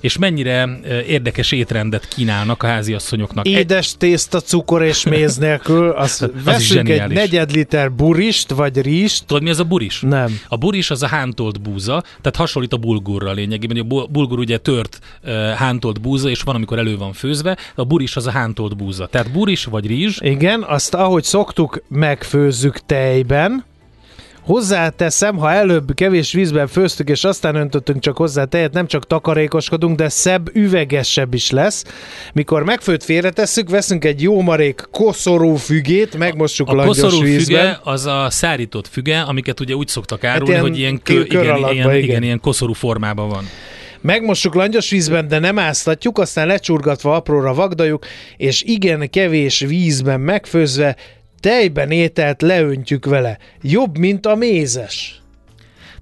és 0.00 0.18
mennyire 0.18 0.80
érdekes 1.06 1.52
étrendet 1.52 2.08
kínálnak 2.08 2.62
a 2.62 2.66
háziasszonyoknak. 2.66 3.48
Édes 3.48 3.94
tészta, 3.98 4.40
cukor 4.40 4.82
és 4.82 5.04
méz 5.04 5.36
nélkül, 5.36 5.90
az, 5.90 6.22
az 6.22 6.44
veszünk 6.44 6.88
egy 6.88 7.06
negyed 7.06 7.52
liter 7.52 7.92
burist, 7.92 8.50
vagy 8.50 8.80
rizst. 8.80 9.26
Tudod, 9.26 9.42
mi 9.42 9.50
az 9.50 9.58
a 9.58 9.64
buris? 9.64 10.00
Nem. 10.00 10.40
A 10.48 10.56
buris 10.56 10.90
az 10.90 11.02
a 11.02 11.06
hántolt 11.06 11.60
búza, 11.60 12.00
tehát 12.00 12.36
hasonlít 12.36 12.72
a 12.72 12.76
bulgurra 12.76 13.32
lényegében. 13.32 13.78
A 13.88 14.06
bulgur 14.06 14.38
ugye 14.38 14.58
tört 14.58 14.98
hántolt 15.56 16.00
búza, 16.00 16.28
és 16.28 16.42
van, 16.50 16.58
amikor 16.58 16.78
elő 16.78 16.96
van 16.96 17.12
főzve, 17.12 17.56
a 17.74 17.84
buris 17.84 18.16
az 18.16 18.26
a 18.26 18.30
hántolt 18.30 18.76
búza. 18.76 19.06
Tehát 19.06 19.32
buris 19.32 19.64
vagy 19.64 19.86
rizs. 19.86 20.18
Igen, 20.20 20.62
azt 20.62 20.94
ahogy 20.94 21.24
szoktuk, 21.24 21.82
megfőzzük 21.88 22.78
tejben, 22.86 23.64
Hozzáteszem, 24.40 25.36
ha 25.36 25.52
előbb 25.52 25.94
kevés 25.94 26.32
vízben 26.32 26.66
főztük, 26.66 27.08
és 27.08 27.24
aztán 27.24 27.54
öntöttünk 27.54 28.00
csak 28.00 28.16
hozzá 28.16 28.44
tejet, 28.44 28.72
nem 28.72 28.86
csak 28.86 29.06
takarékoskodunk, 29.06 29.96
de 29.96 30.08
szebb, 30.08 30.56
üvegesebb 30.56 31.34
is 31.34 31.50
lesz. 31.50 31.84
Mikor 32.32 32.64
megfőtt 32.64 33.02
félretesszük, 33.02 33.70
veszünk 33.70 34.04
egy 34.04 34.22
jó 34.22 34.40
marék 34.40 34.88
koszorú 34.90 35.54
fügét, 35.54 36.18
megmossuk 36.18 36.68
a 36.68 36.72
langyos 36.74 37.00
koszorú 37.00 37.22
vízben. 37.22 37.64
füge 37.64 37.80
az 37.82 38.06
a 38.06 38.30
szárított 38.30 38.88
füge, 38.88 39.20
amiket 39.20 39.60
ugye 39.60 39.74
úgy 39.74 39.88
szoktak 39.88 40.24
árulni, 40.24 40.50
ilyen 40.50 40.62
hogy 40.62 40.78
ilyen, 40.78 41.02
kö- 41.02 41.32
igen, 41.32 41.56
ilyen, 41.56 41.72
igen. 41.72 41.94
igen, 41.96 42.22
ilyen 42.22 42.40
koszorú 42.40 42.72
formában 42.72 43.28
van. 43.28 43.44
Megmossuk 44.00 44.54
langyos 44.54 44.90
vízben, 44.90 45.28
de 45.28 45.38
nem 45.38 45.58
áztatjuk, 45.58 46.18
aztán 46.18 46.46
lecsurgatva 46.46 47.14
apróra 47.14 47.54
vagdaljuk, 47.54 48.06
és 48.36 48.62
igen 48.62 49.10
kevés 49.10 49.60
vízben 49.60 50.20
megfőzve, 50.20 50.96
tejben 51.40 51.90
ételt 51.90 52.42
leöntjük 52.42 53.06
vele. 53.06 53.38
Jobb, 53.62 53.98
mint 53.98 54.26
a 54.26 54.34
mézes. 54.34 55.19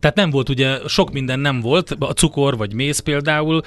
Tehát 0.01 0.17
nem 0.17 0.31
volt 0.31 0.49
ugye, 0.49 0.79
sok 0.87 1.13
minden 1.13 1.41
nem 1.41 1.61
volt, 1.61 1.97
a 1.99 2.13
cukor 2.13 2.57
vagy 2.57 2.75
méz 2.75 2.99
például, 2.99 3.63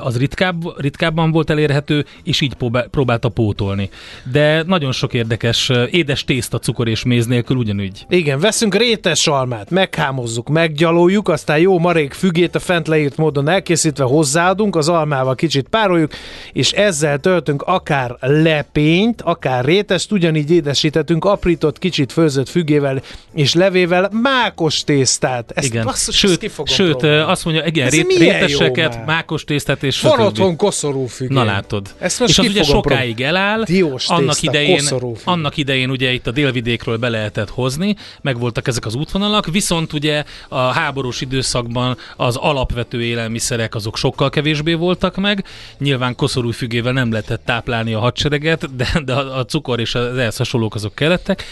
az 0.00 0.18
ritkább, 0.18 0.80
ritkábban 0.80 1.30
volt 1.30 1.50
elérhető, 1.50 2.04
és 2.24 2.40
így 2.40 2.54
próbál- 2.54 2.88
próbálta 2.88 3.28
pótolni. 3.28 3.90
De 4.32 4.62
nagyon 4.62 4.92
sok 4.92 5.14
érdekes, 5.14 5.72
édes 5.90 6.24
tészta 6.24 6.58
cukor 6.58 6.88
és 6.88 7.04
méz 7.04 7.26
nélkül 7.26 7.56
ugyanúgy. 7.56 8.06
Igen, 8.08 8.38
veszünk 8.38 8.74
rétes 8.74 9.26
almát, 9.26 9.70
meghámozzuk, 9.70 10.48
meggyaloljuk, 10.48 11.28
aztán 11.28 11.58
jó 11.58 11.78
marék 11.78 12.12
fügét 12.12 12.54
a 12.54 12.58
fent 12.58 12.88
leírt 12.88 13.16
módon 13.16 13.48
elkészítve 13.48 14.04
hozzáadunk, 14.04 14.76
az 14.76 14.88
almával 14.88 15.34
kicsit 15.34 15.68
pároljuk, 15.68 16.12
és 16.52 16.72
ezzel 16.72 17.18
töltünk 17.18 17.62
akár 17.62 18.16
lepényt, 18.20 19.22
akár 19.22 19.64
rétest, 19.64 20.12
ugyanígy 20.12 20.50
édesítettünk 20.50 21.24
aprított, 21.24 21.78
kicsit 21.78 22.12
főzött 22.12 22.48
fügével 22.48 23.02
és 23.34 23.54
levével 23.54 24.10
mákos 24.22 24.84
tésztát. 24.84 25.50
Ezt 25.54 25.65
Igen. 25.66 25.84
basszus, 25.84 26.22
ezt 26.24 26.40
sőt, 26.40 26.52
fogom 26.52 26.74
sőt 26.74 26.96
próbálni. 26.96 27.30
azt 27.30 27.44
mondja, 27.44 27.64
igen, 27.64 27.88
rét, 27.88 28.18
réteseket, 28.18 29.06
mákos 29.06 29.44
tésztát 29.44 29.82
és 29.82 30.00
Van 30.00 30.20
otthon 30.20 30.56
koszorú 30.56 31.06
fügé. 31.06 31.34
Na 31.34 31.44
látod. 31.44 31.94
Ezt 31.98 32.20
most 32.20 32.32
és 32.32 32.38
az 32.38 32.46
ugye 32.46 32.62
sokáig 32.62 33.20
eláll, 33.20 33.62
Diós 33.62 34.08
annak 34.08 34.38
tészta, 34.38 34.46
idején, 34.46 34.82
annak 35.24 35.56
idején 35.56 35.90
ugye 35.90 36.12
itt 36.12 36.26
a 36.26 36.30
délvidékről 36.30 36.96
be 36.96 37.08
lehetett 37.08 37.50
hozni, 37.50 37.96
meg 38.20 38.38
voltak 38.38 38.68
ezek 38.68 38.86
az 38.86 38.94
útvonalak, 38.94 39.46
viszont 39.46 39.92
ugye 39.92 40.24
a 40.48 40.58
háborús 40.58 41.20
időszakban 41.20 41.96
az 42.16 42.36
alapvető 42.36 43.02
élelmiszerek 43.02 43.74
azok 43.74 43.96
sokkal 43.96 44.30
kevésbé 44.30 44.74
voltak 44.74 45.16
meg, 45.16 45.44
nyilván 45.78 46.14
koszorú 46.14 46.50
fügével 46.50 46.92
nem 46.92 47.10
lehetett 47.10 47.44
táplálni 47.44 47.94
a 47.94 47.98
hadsereget, 47.98 48.76
de, 48.76 48.88
de 49.04 49.12
a, 49.12 49.38
a 49.38 49.44
cukor 49.44 49.80
és 49.80 49.94
az 49.94 50.16
ehhez 50.16 50.36
hasonlók 50.36 50.74
azok 50.74 50.94
kellettek, 50.94 51.44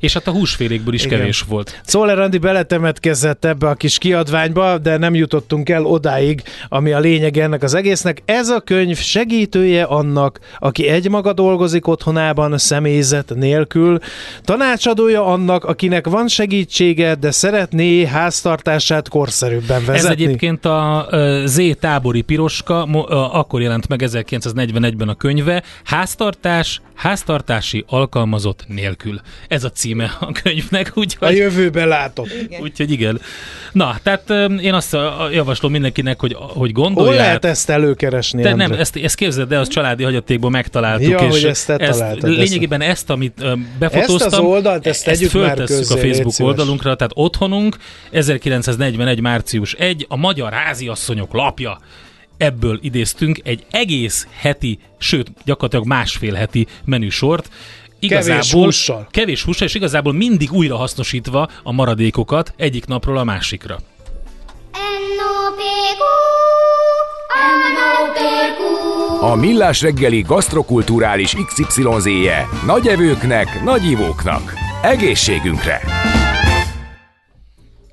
és 0.00 0.12
hát 0.12 0.26
a 0.26 0.30
húsfélékből 0.30 0.94
is 0.94 1.04
Igen. 1.04 1.18
kevés 1.18 1.40
volt. 1.40 1.80
Czoller 1.84 2.18
Andi 2.18 2.38
beletemetkezett 2.38 3.44
ebbe 3.44 3.68
a 3.68 3.74
kis 3.74 3.98
kiadványba, 3.98 4.78
de 4.78 4.96
nem 4.96 5.14
jutottunk 5.14 5.68
el 5.68 5.84
odáig, 5.84 6.42
ami 6.68 6.92
a 6.92 6.98
lényeg 6.98 7.38
ennek 7.38 7.62
az 7.62 7.74
egésznek. 7.74 8.22
Ez 8.24 8.48
a 8.48 8.60
könyv 8.60 8.98
segítője 8.98 9.82
annak, 9.82 10.40
aki 10.58 10.88
egymaga 10.88 11.32
dolgozik 11.32 11.86
otthonában 11.86 12.58
személyzet 12.58 13.32
nélkül, 13.34 13.98
tanácsadója 14.44 15.26
annak, 15.26 15.64
akinek 15.64 16.06
van 16.06 16.28
segítsége, 16.28 17.14
de 17.14 17.30
szeretné 17.30 18.04
háztartását 18.04 19.08
korszerűbben 19.08 19.84
vezetni. 19.84 19.98
Ez 19.98 20.04
egyébként 20.04 20.64
a 20.64 21.08
Z 21.44 21.60
tábori 21.80 22.20
piroska, 22.20 22.82
akkor 23.32 23.60
jelent 23.60 23.88
meg 23.88 24.02
1941-ben 24.06 25.08
a 25.08 25.14
könyve, 25.14 25.62
háztartás, 25.84 26.80
háztartási 26.94 27.84
alkalmazott 27.88 28.64
nélkül. 28.68 29.20
Ez 29.48 29.64
a 29.64 29.68
címe 29.90 30.16
a 30.20 30.32
könyvnek, 30.32 30.86
A 30.94 31.00
úgyhogy, 31.00 31.36
jövőbe 31.36 31.84
látott. 31.84 32.30
úgyhogy 32.60 32.90
igen. 32.90 33.20
Na, 33.72 33.96
tehát 34.02 34.30
én 34.60 34.74
azt 34.74 34.96
javaslom 35.32 35.72
mindenkinek, 35.72 36.20
hogy, 36.20 36.36
hogy 36.38 36.72
Hol 36.74 36.84
gondolja 36.84 37.20
lehet 37.20 37.44
ezt 37.44 37.70
előkeresni, 37.70 38.42
De 38.42 38.54
nem, 38.54 38.72
ezt, 38.72 38.96
ezt 38.96 39.14
képzeld 39.14 39.52
el, 39.52 39.60
az 39.60 39.68
családi 39.68 40.02
hagyatékból 40.02 40.50
megtaláltuk. 40.50 41.08
Ja, 41.10 41.18
és 41.18 41.30
hogy 41.30 41.44
ezt 41.44 41.66
te 41.66 41.76
találtad, 41.76 42.30
lényegében 42.30 42.80
ezt, 42.80 43.10
amit 43.10 43.44
befotóztam, 43.78 44.26
Ezt 44.26 44.36
az 44.36 44.38
oldalt, 44.38 44.86
ezt 44.86 45.04
tegyük 45.04 45.32
már 45.32 45.56
föltesszük 45.56 45.76
közzé, 45.76 45.94
a 45.94 46.12
Facebook 46.12 46.48
oldalunkra, 46.48 46.94
tehát 46.96 47.12
otthonunk 47.14 47.76
1941. 48.10 49.20
március 49.20 49.72
1, 49.74 50.06
a 50.08 50.16
Magyar 50.16 50.52
Háziasszonyok 50.52 51.32
lapja. 51.32 51.78
Ebből 52.36 52.78
idéztünk 52.82 53.40
egy 53.44 53.64
egész 53.70 54.26
heti, 54.36 54.78
sőt, 54.98 55.30
gyakorlatilag 55.44 55.86
másfél 55.86 56.34
heti 56.34 56.66
menüsort. 56.84 57.50
Kevés 58.08 58.52
hússal. 58.52 59.06
Kevés 59.10 59.42
hússal, 59.42 59.66
és 59.66 59.74
igazából 59.74 60.12
mindig 60.12 60.52
újra 60.52 60.76
hasznosítva 60.76 61.48
a 61.62 61.72
maradékokat 61.72 62.52
egyik 62.56 62.86
napról 62.86 63.18
a 63.18 63.24
másikra. 63.24 63.78
A 69.20 69.34
Millás 69.34 69.82
reggeli 69.82 70.20
gasztrokulturális 70.20 71.36
XYZ-je 71.46 72.48
nagy 72.66 72.86
evőknek, 72.86 73.62
nagy 73.64 73.84
ivóknak. 73.90 74.52
Egészségünkre! 74.82 75.80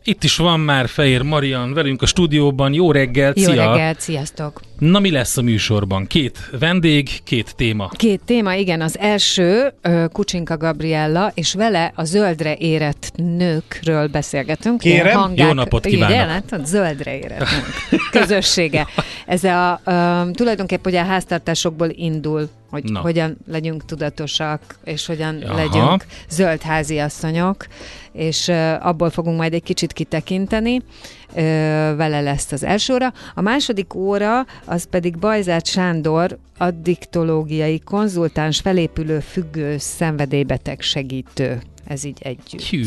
Itt 0.08 0.24
is 0.24 0.38
van 0.38 0.60
már 0.60 0.88
Fehér 0.88 1.22
Marian 1.22 1.74
velünk 1.74 2.02
a 2.02 2.06
stúdióban. 2.06 2.74
Jó 2.74 2.92
reggelt, 2.92 3.40
Jó 3.40 3.44
szia! 3.44 3.72
reggelt, 3.72 4.00
sziasztok! 4.00 4.62
Na 4.80 5.00
mi 5.00 5.12
lesz 5.12 5.38
a 5.38 5.42
műsorban? 5.42 6.08
Két 6.08 6.38
vendég, 6.60 7.10
két 7.24 7.56
téma. 7.56 7.90
Két 7.90 8.22
téma, 8.26 8.54
igen. 8.54 8.82
Az 8.82 8.98
első 9.00 9.74
Kucsinka 10.12 10.58
Gabriella, 10.58 11.32
és 11.34 11.54
vele 11.54 11.92
a 11.96 12.04
zöldre 12.04 12.56
érett 12.56 13.12
nőkről 13.16 14.08
beszélgetünk. 14.08 14.80
Kérem, 14.80 15.18
Hangák, 15.18 15.48
jó 15.48 15.54
napot 15.54 15.86
kívánok! 15.86 16.16
Igen, 16.16 16.28
hát 16.28 16.66
zöldre 16.66 17.18
érett 17.18 17.48
nők 17.90 18.10
közössége. 18.12 18.88
Ez 19.26 19.44
a, 19.44 19.82
uh, 19.86 20.32
tulajdonképpen 20.32 20.92
ugye 20.92 21.02
a 21.02 21.06
háztartásokból 21.06 21.90
indul, 21.90 22.50
hogy 22.70 22.84
Na. 22.84 23.00
hogyan 23.00 23.38
legyünk 23.48 23.86
tudatosak, 23.86 24.62
és 24.84 25.06
hogyan 25.06 25.42
Aha. 25.42 25.56
legyünk 25.56 26.06
zöld 26.30 26.62
háziasszonyok, 26.62 27.66
és 28.12 28.48
uh, 28.48 28.86
abból 28.88 29.10
fogunk 29.10 29.38
majd 29.38 29.54
egy 29.54 29.64
kicsit 29.64 29.94
kitekinteni. 29.94 30.82
Vele 31.96 32.22
lesz 32.22 32.52
az 32.52 32.64
első 32.64 32.94
óra. 32.94 33.14
A 33.36 33.42
második 33.42 33.94
óra 33.94 34.46
az 34.66 34.88
pedig 34.90 35.18
Bajzát 35.18 35.66
Sándor, 35.66 36.38
addiktológiai 36.58 37.80
konzultáns, 37.80 38.60
felépülő 38.60 39.20
függő 39.20 39.78
szenvedélybeteg 39.78 40.82
segítő. 40.82 41.62
Ez 41.88 42.04
így 42.04 42.18
együtt. 42.22 42.64
Hű. 42.64 42.84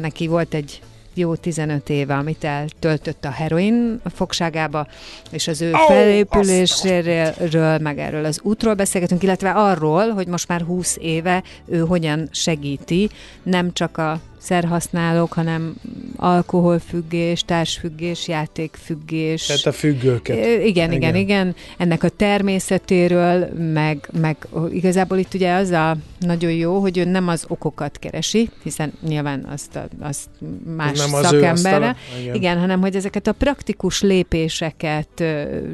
Neki 0.00 0.26
volt 0.26 0.54
egy 0.54 0.80
jó 1.16 1.34
15 1.34 1.88
éve, 1.88 2.14
amit 2.14 2.44
eltöltött 2.44 3.24
a 3.24 3.30
heroin 3.30 4.00
fogságába, 4.14 4.86
és 5.30 5.48
az 5.48 5.60
ő 5.60 5.72
oh, 5.72 5.86
felépüléséről, 5.86 7.78
meg 7.78 7.98
erről 7.98 8.24
az 8.24 8.40
útról 8.42 8.74
beszélgetünk, 8.74 9.22
illetve 9.22 9.50
arról, 9.50 10.10
hogy 10.10 10.26
most 10.26 10.48
már 10.48 10.60
20 10.60 10.96
éve 11.00 11.42
ő 11.66 11.78
hogyan 11.78 12.28
segíti 12.32 13.10
nem 13.42 13.72
csak 13.72 13.98
a 13.98 14.20
szerhasználók, 14.38 15.32
hanem 15.32 15.74
alkoholfüggés, 16.16 17.42
társfüggés, 17.42 18.28
játékfüggés. 18.28 19.46
Tehát 19.46 19.66
a 19.66 19.72
függőket. 19.72 20.64
Igen, 20.64 20.92
igen, 20.92 21.14
Igen. 21.14 21.54
Ennek 21.76 22.02
a 22.02 22.08
természetéről, 22.08 23.48
meg, 23.72 24.08
meg 24.20 24.36
igazából 24.70 25.18
itt 25.18 25.34
ugye 25.34 25.54
az 25.54 25.70
a 25.70 25.96
nagyon 26.20 26.52
jó, 26.52 26.78
hogy 26.78 26.98
ő 26.98 27.04
nem 27.04 27.28
az 27.28 27.44
okokat 27.48 27.98
keresi, 27.98 28.50
hiszen 28.62 28.92
nyilván 29.06 29.46
azt, 29.52 29.76
a, 29.76 29.88
azt 30.00 30.28
más 30.76 30.98
nem 30.98 31.14
az 31.14 31.24
szakemberre. 31.24 31.50
asztala. 31.50 31.96
Igen. 32.20 32.34
Igen. 32.34 32.58
hanem 32.58 32.80
hogy 32.80 32.96
ezeket 32.96 33.26
a 33.26 33.32
praktikus 33.32 34.02
lépéseket 34.02 35.24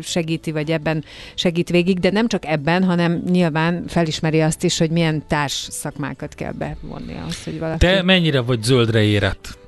segíti, 0.03 0.53
vagy 0.53 0.71
ebben 0.71 1.05
segít 1.35 1.69
végig, 1.69 1.99
de 1.99 2.11
nem 2.11 2.29
csak 2.29 2.47
ebben, 2.47 2.85
hanem 2.85 3.23
nyilván 3.31 3.85
felismeri 3.87 4.41
azt 4.41 4.65
is, 4.65 4.79
hogy 4.79 4.91
milyen 4.91 5.23
társ 5.29 5.67
szakmákat 5.71 6.35
kell 6.35 6.53
bevonni 6.53 7.17
ahhoz, 7.21 7.45
hogy 7.45 7.59
valaki... 7.59 7.79
Te 7.87 8.03
mennyire 8.03 8.41
vagy 8.53 8.63
zöldre 8.63 9.03
érett? 9.03 9.59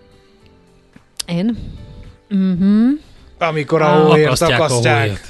Én? 1.26 1.56
Mhm. 2.28 2.88
Amikor 3.38 3.82
a 3.82 3.88
hóért 3.88 4.40
Akasztják. 4.40 5.26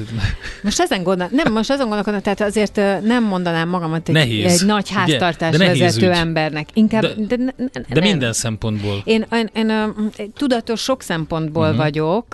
Most 0.63 0.81
ezen 0.81 1.03
gondol, 1.03 1.29
nem, 1.33 1.53
most 1.53 1.71
azon 1.71 1.87
gondolkodom, 1.87 2.21
tehát 2.21 2.41
azért 2.41 2.77
nem 3.05 3.25
mondanám 3.25 3.69
magamat 3.69 4.09
egy, 4.09 4.15
Nehéz. 4.15 4.61
egy 4.61 4.67
nagy 4.67 4.91
háztartás 4.91 5.57
De 5.57 5.65
nehéz 5.65 5.79
vezető 5.81 6.07
ügy. 6.07 6.17
embernek. 6.17 6.69
Inkább, 6.73 7.03
De- 7.03 7.15
de, 7.37 7.37
de, 7.37 7.53
de, 7.73 7.85
De 7.89 8.01
minden 8.01 8.33
szempontból. 8.33 9.03
Én, 9.05 9.27
én, 9.33 9.51
én 9.55 9.69
ö, 9.71 9.87
tudatos 10.35 10.81
sok 10.81 11.03
szempontból 11.03 11.65
uh-huh. 11.65 11.79
vagyok, 11.79 12.25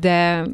de 0.00 0.44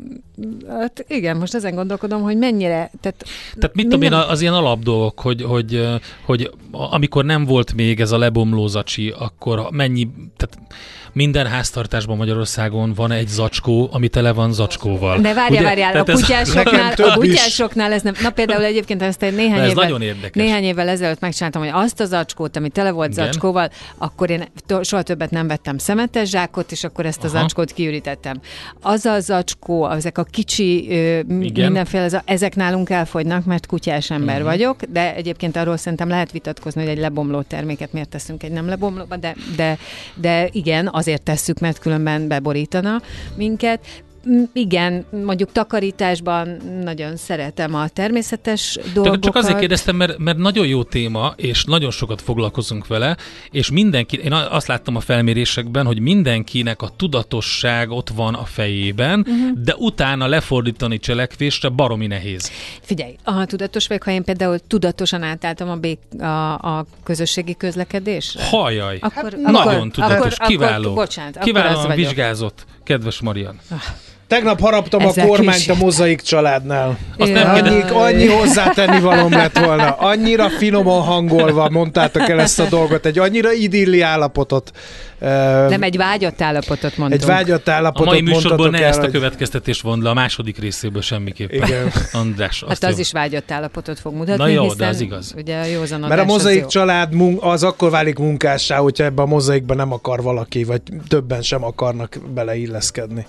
hát 0.69 1.05
igen, 1.09 1.37
most 1.37 1.55
ezen 1.55 1.75
gondolkodom, 1.75 2.23
hogy 2.23 2.37
mennyire, 2.37 2.91
tehát 3.01 3.25
Tehát 3.59 3.75
mit 3.77 3.85
tudom 3.89 4.03
én, 4.03 4.13
az 4.13 4.41
ilyen 4.41 4.55
alapdolgok, 4.55 5.21
hogy, 5.21 5.43
hogy, 5.43 5.89
hogy 6.25 6.51
amikor 6.71 7.25
nem 7.25 7.45
volt 7.45 7.75
még 7.75 8.01
ez 8.01 8.13
a 8.13 8.19
lebomló 8.19 8.67
zacsi, 8.67 9.15
akkor 9.19 9.69
mennyi, 9.71 10.09
tehát 10.37 10.59
minden 11.13 11.47
háztartásban 11.47 12.17
Magyarországon 12.17 12.93
van 12.95 13.11
egy 13.11 13.29
zacskó, 13.29 13.89
ami 13.93 14.09
tele 14.09 14.33
van 14.33 14.53
zacskóval. 14.53 15.19
De 15.21 15.35
várjál, 15.35 15.51
Ugye? 15.51 15.63
várjál, 15.63 15.89
a 15.89 15.93
Tehát 15.93 16.09
ez- 16.09 16.21
kutyásoknál, 16.21 16.93
a 17.11 17.15
kutyásoknál 17.15 17.93
ez 17.93 18.03
nem, 18.03 18.15
na 18.23 18.31
például 18.31 18.65
egyébként 18.65 19.03
ezt 19.03 19.23
egy 19.23 19.35
néhány 19.35 19.61
Ez 19.61 19.71
évvel, 19.71 20.01
néhány 20.33 20.63
évvel 20.63 20.89
ezelőtt 20.89 21.21
megcsináltam, 21.21 21.63
hogy 21.63 21.71
azt 21.75 22.01
a 22.01 22.05
zacskót, 22.05 22.57
ami 22.57 22.69
tele 22.69 22.91
volt 22.91 23.13
Igen. 23.13 23.25
zacskóval, 23.25 23.71
akkor 23.99 24.31
én 24.31 24.49
soha 24.83 25.03
többet 25.03 25.31
nem 25.31 25.47
vettem 25.47 25.79
szemetes 25.79 26.29
zsákot, 26.29 26.73
és 26.73 26.85
akkor 26.85 27.07
ezt 27.07 27.25
a 27.25 27.27
Aha. 27.27 27.39
zacskót 27.39 27.73
kiürítettem. 27.73 28.41
Az 28.81 29.05
a 29.05 29.21
zacskó, 29.21 29.91
ezek 29.91 30.19
a 30.19 30.24
kicsi 30.31 30.85
Igen. 30.85 31.27
mindenféle, 31.29 32.09
za- 32.09 32.23
ezek 32.25 32.57
nálunk 32.57 32.91
elfogynak, 32.91 33.45
mert 33.45 33.67
kutyás 33.67 34.11
ember 34.11 34.37
Mhm. 34.37 34.45
vagyok, 34.45 34.83
de 34.83 35.15
egyébként 35.15 35.57
arról 35.57 35.77
szerintem 35.77 36.09
lehet 36.09 36.33
vitatkozni, 36.33 36.81
hogy 36.83 36.91
egy 36.91 36.99
lebomló 36.99 37.43
terméket 37.43 37.93
miért 37.93 38.09
teszünk 38.09 38.43
egy 38.43 38.53
nem 38.53 38.67
lebomlóba, 38.69 39.17
de, 39.17 39.35
de, 39.57 39.79
de 40.15 40.49
igen, 40.53 40.89
azért 40.93 41.23
tesszük, 41.23 41.59
mert 41.59 41.79
különben 41.79 42.29
beborítana 42.29 43.03
minket. 43.37 43.81
Mm, 44.29 44.43
Igen, 44.53 45.05
mondjuk 45.25 45.53
takarításban 45.53 46.49
nagyon 46.83 47.17
szeretem 47.17 47.75
a 47.75 47.89
természetes 47.89 48.79
dolgokat. 48.95 49.21
Csak, 49.21 49.35
azért 49.35 49.59
kérdeztem, 49.59 49.97
mert, 49.97 50.19
mert 50.19 50.39
nagyon 50.39 50.67
jó 50.67 50.83
téma, 50.83 51.33
és 51.37 51.65
nagyon 51.65 51.91
sokat 51.91 52.23
foglalkozunk 52.23 52.87
vele, 52.87 53.17
és 53.51 53.71
mindenki, 53.71 54.17
én 54.17 54.33
azt 54.33 54.67
láttam 54.67 54.97
a 54.97 55.01
felmérésekben, 55.01 55.87
hogy 55.87 56.01
mindenkinek 56.01 56.83
a 56.83 56.91
tudatosság 56.97 57.91
ott 57.91 58.09
van 58.09 58.35
a 58.35 58.45
fejében, 58.45 59.21
uh-huh. 59.21 59.63
de 59.63 59.75
utána 59.77 60.27
lefordítani 60.27 60.99
cselekvésre 60.99 61.69
baromi 61.69 62.07
nehéz. 62.07 62.51
Figyelj, 62.81 63.17
ha 63.23 63.45
tudatos 63.45 63.87
vagyok, 63.87 64.03
ha 64.03 64.11
én 64.11 64.25
például 64.25 64.59
tudatosan 64.59 65.23
átálltam 65.23 65.69
a, 65.69 65.77
bék, 65.77 65.99
a, 66.19 66.53
a 66.53 66.87
közösségi 67.05 67.57
közlekedésre, 67.57 68.45
Hajaj! 68.45 68.99
akkor, 69.01 69.37
Hát 69.45 69.53
Nagyon 69.53 69.91
tudatos, 69.91 70.35
akkor, 70.35 70.47
kiváló. 70.47 70.91
Akkor, 70.91 71.05
bocsánat, 71.05 71.39
Kiválóan 71.39 71.85
akkor 71.85 71.95
vizsgázott, 71.95 72.67
kedves 72.85 73.21
Marian. 73.21 73.61
Tegnap 74.27 74.61
haraptam 74.61 75.05
a 75.07 75.09
Ezek 75.09 75.27
kormányt 75.27 75.69
a 75.69 75.75
mozaik 75.75 76.21
családnál. 76.21 76.99
Azt 77.19 77.33
nem 77.33 77.55
Annyi, 77.55 77.81
annyi 77.93 78.27
hozzátenni 78.27 79.01
valóm 79.01 79.31
lett 79.33 79.59
volna. 79.59 79.91
Annyira 79.91 80.51
finoman 80.51 81.03
hangolva 81.03 81.69
mondtátok 81.71 82.29
el 82.29 82.41
ezt 82.41 82.61
a 82.61 82.65
dolgot, 82.69 83.07
egy 83.07 83.19
annyira 83.19 83.53
idilli 83.53 84.01
állapotot. 84.01 84.71
Nem 85.69 85.83
egy 85.83 85.97
vágyott 85.97 86.41
állapotot 86.41 86.97
mondtunk. 86.97 87.23
egy 87.23 87.29
vágyott 87.29 87.69
A 87.69 87.73
állapotot 87.73 88.07
mai 88.07 88.21
műsorból 88.21 88.71
ne 88.71 88.79
el, 88.79 88.85
ezt 88.85 89.03
a 89.03 89.11
következtetést 89.11 89.83
vond 89.83 90.03
le, 90.03 90.11
a 90.11 90.15
második 90.15 90.59
részéből 90.59 91.03
semmiképpen. 91.03 91.69
Igen. 91.69 91.93
András, 92.13 92.63
azt 92.63 92.83
Hát 92.83 92.91
az 92.91 92.97
jó. 92.97 93.01
is 93.01 93.13
vágyott 93.13 93.51
állapotot 93.51 94.01
fog 94.01 94.15
mutatni, 94.15 94.43
Na 94.43 94.49
jó, 94.49 94.73
de 94.73 94.87
az 94.87 95.01
igaz. 95.01 95.35
ugye 95.37 95.59
a 95.61 95.65
józanodás 95.65 96.09
Mert 96.17 96.21
a 96.21 96.33
mozaik 96.33 96.67
család 96.67 97.13
az 97.41 97.63
akkor 97.63 97.91
válik 97.91 98.19
munkássá, 98.19 98.77
hogyha 98.77 99.05
ebbe 99.05 99.23
a 99.23 99.27
mozaikba 99.27 99.75
nem 99.75 99.93
akar 99.93 100.23
valaki, 100.23 100.65
vagy 100.65 100.81
többen 101.09 101.43
sem 101.43 101.65
akarnak 101.65 102.19
beleilleszkedni. 102.35 103.27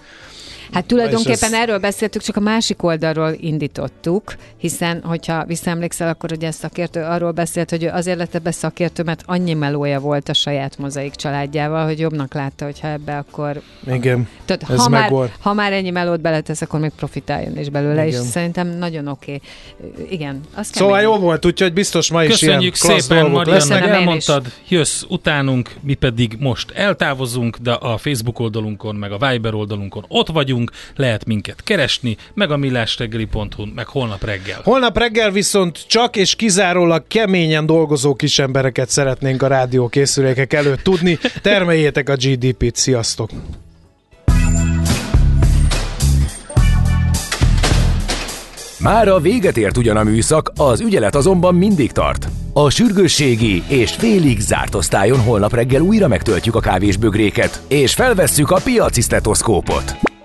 Hát 0.72 0.86
tulajdonképpen 0.86 1.54
ez- 1.54 1.60
erről 1.62 1.78
beszéltük, 1.80 2.22
csak 2.22 2.36
a 2.36 2.40
másik 2.40 2.84
oldalról 2.84 3.36
indítottuk, 3.40 4.36
hiszen, 4.58 5.02
hogyha 5.04 5.46
visszaemlékszel, 5.46 6.08
akkor 6.08 6.32
ugye 6.32 6.52
szakértő 6.52 7.02
arról 7.02 7.32
beszélt, 7.32 7.70
hogy 7.70 7.84
ő 7.84 7.90
azért 7.90 8.18
lett 8.18 8.36
ebbe 8.36 8.52
szakértő, 8.52 9.04
mert 9.04 9.24
annyi 9.26 9.54
melója 9.54 10.00
volt 10.00 10.30
a 10.30 10.34
saját 10.34 10.78
mozaik 10.78 11.16
családjával, 11.16 11.86
hogy 11.86 12.00
jobbnak 12.00 12.34
látta, 12.34 12.66
hogyha 12.66 12.88
ebbe 12.88 13.18
akkor... 13.18 13.62
Igen. 13.88 14.28
Tehát, 14.46 14.70
Ez 14.70 14.80
ha, 14.80 14.90
már, 14.90 15.12
ha 15.40 15.54
már 15.54 15.74
ennyi 15.74 15.90
melót 15.90 16.22
beletesz, 16.22 16.62
akkor 16.62 16.80
még 16.80 16.92
profitáljon 16.96 17.58
is 17.58 17.70
belőle, 17.70 18.08
Igen. 18.08 18.22
és 18.22 18.28
szerintem 18.28 18.68
nagyon 18.68 19.08
oké. 19.08 19.40
Igen, 20.10 20.42
az 20.56 20.68
Szóval 20.74 21.02
jó 21.02 21.18
volt, 21.18 21.46
úgyhogy 21.46 21.74
biztos 21.74 22.12
ma 22.12 22.24
is 22.24 22.42
ilyen 22.42 22.54
Köszönjük 22.54 22.78
klassz 22.80 23.02
szépen, 23.04 23.18
dolgok 23.18 23.38
Marian, 23.38 23.54
lesznek. 23.56 23.80
hogy 23.80 23.90
Köszönöm 23.90 24.10
én 24.10 24.18
is. 24.18 24.28
elmondtad, 24.28 24.54
jössz 24.70 25.04
utánunk, 25.10 25.74
mi 25.82 25.94
pedig 25.94 26.36
most 26.40 26.72
eltávozunk, 26.72 27.58
de 27.58 27.72
a 27.72 27.98
Facebook 27.98 28.40
oldalunkon, 28.40 28.96
meg 28.96 29.12
a 29.12 29.28
Viber 29.30 29.54
oldalunkon 29.54 30.06
ott 30.08 30.28
vagyunk, 30.28 30.55
lehet 30.96 31.26
minket 31.26 31.64
keresni, 31.64 32.18
meg 32.34 32.52
a 32.52 32.58
millásreggeli.hu, 32.58 33.66
meg 33.76 33.88
holnap 33.88 34.24
reggel. 34.24 34.62
Holnap 34.64 34.98
reggel 34.98 35.32
viszont 35.32 35.84
csak 35.88 36.16
és 36.16 36.36
kizárólag 36.36 37.08
keményen 37.08 37.66
dolgozó 37.66 38.16
kis 38.16 38.40
embereket 38.40 38.90
szeretnénk 38.90 39.42
a 39.42 39.48
rádiókészülékek 39.48 40.54
előtt 40.54 40.84
tudni. 40.84 41.20
Termeljétek 41.42 42.10
a 42.10 42.16
GDP-t, 42.16 42.76
sziasztok! 42.76 43.30
Már 48.86 49.08
a 49.08 49.20
véget 49.20 49.58
ért 49.58 49.78
ugyan 49.78 49.98
a 49.98 50.04
műszak, 50.04 50.52
az 50.56 50.80
ügyelet 50.80 51.16
azonban 51.16 51.56
mindig 51.56 51.92
tart. 51.92 52.28
A 52.54 52.70
sürgősségi 52.70 53.64
és 53.68 53.92
félig 53.92 54.40
zárt 54.40 54.76
osztályon 54.76 55.20
holnap 55.20 55.54
reggel 55.54 55.82
újra 55.82 56.08
megtöltjük 56.08 56.56
a 56.56 56.60
kávésbögréket, 56.60 57.62
és 57.68 57.94
felvesszük 57.94 58.52
a 58.52 58.60
piaci 58.64 59.02
stetoszkópot. 59.02 60.05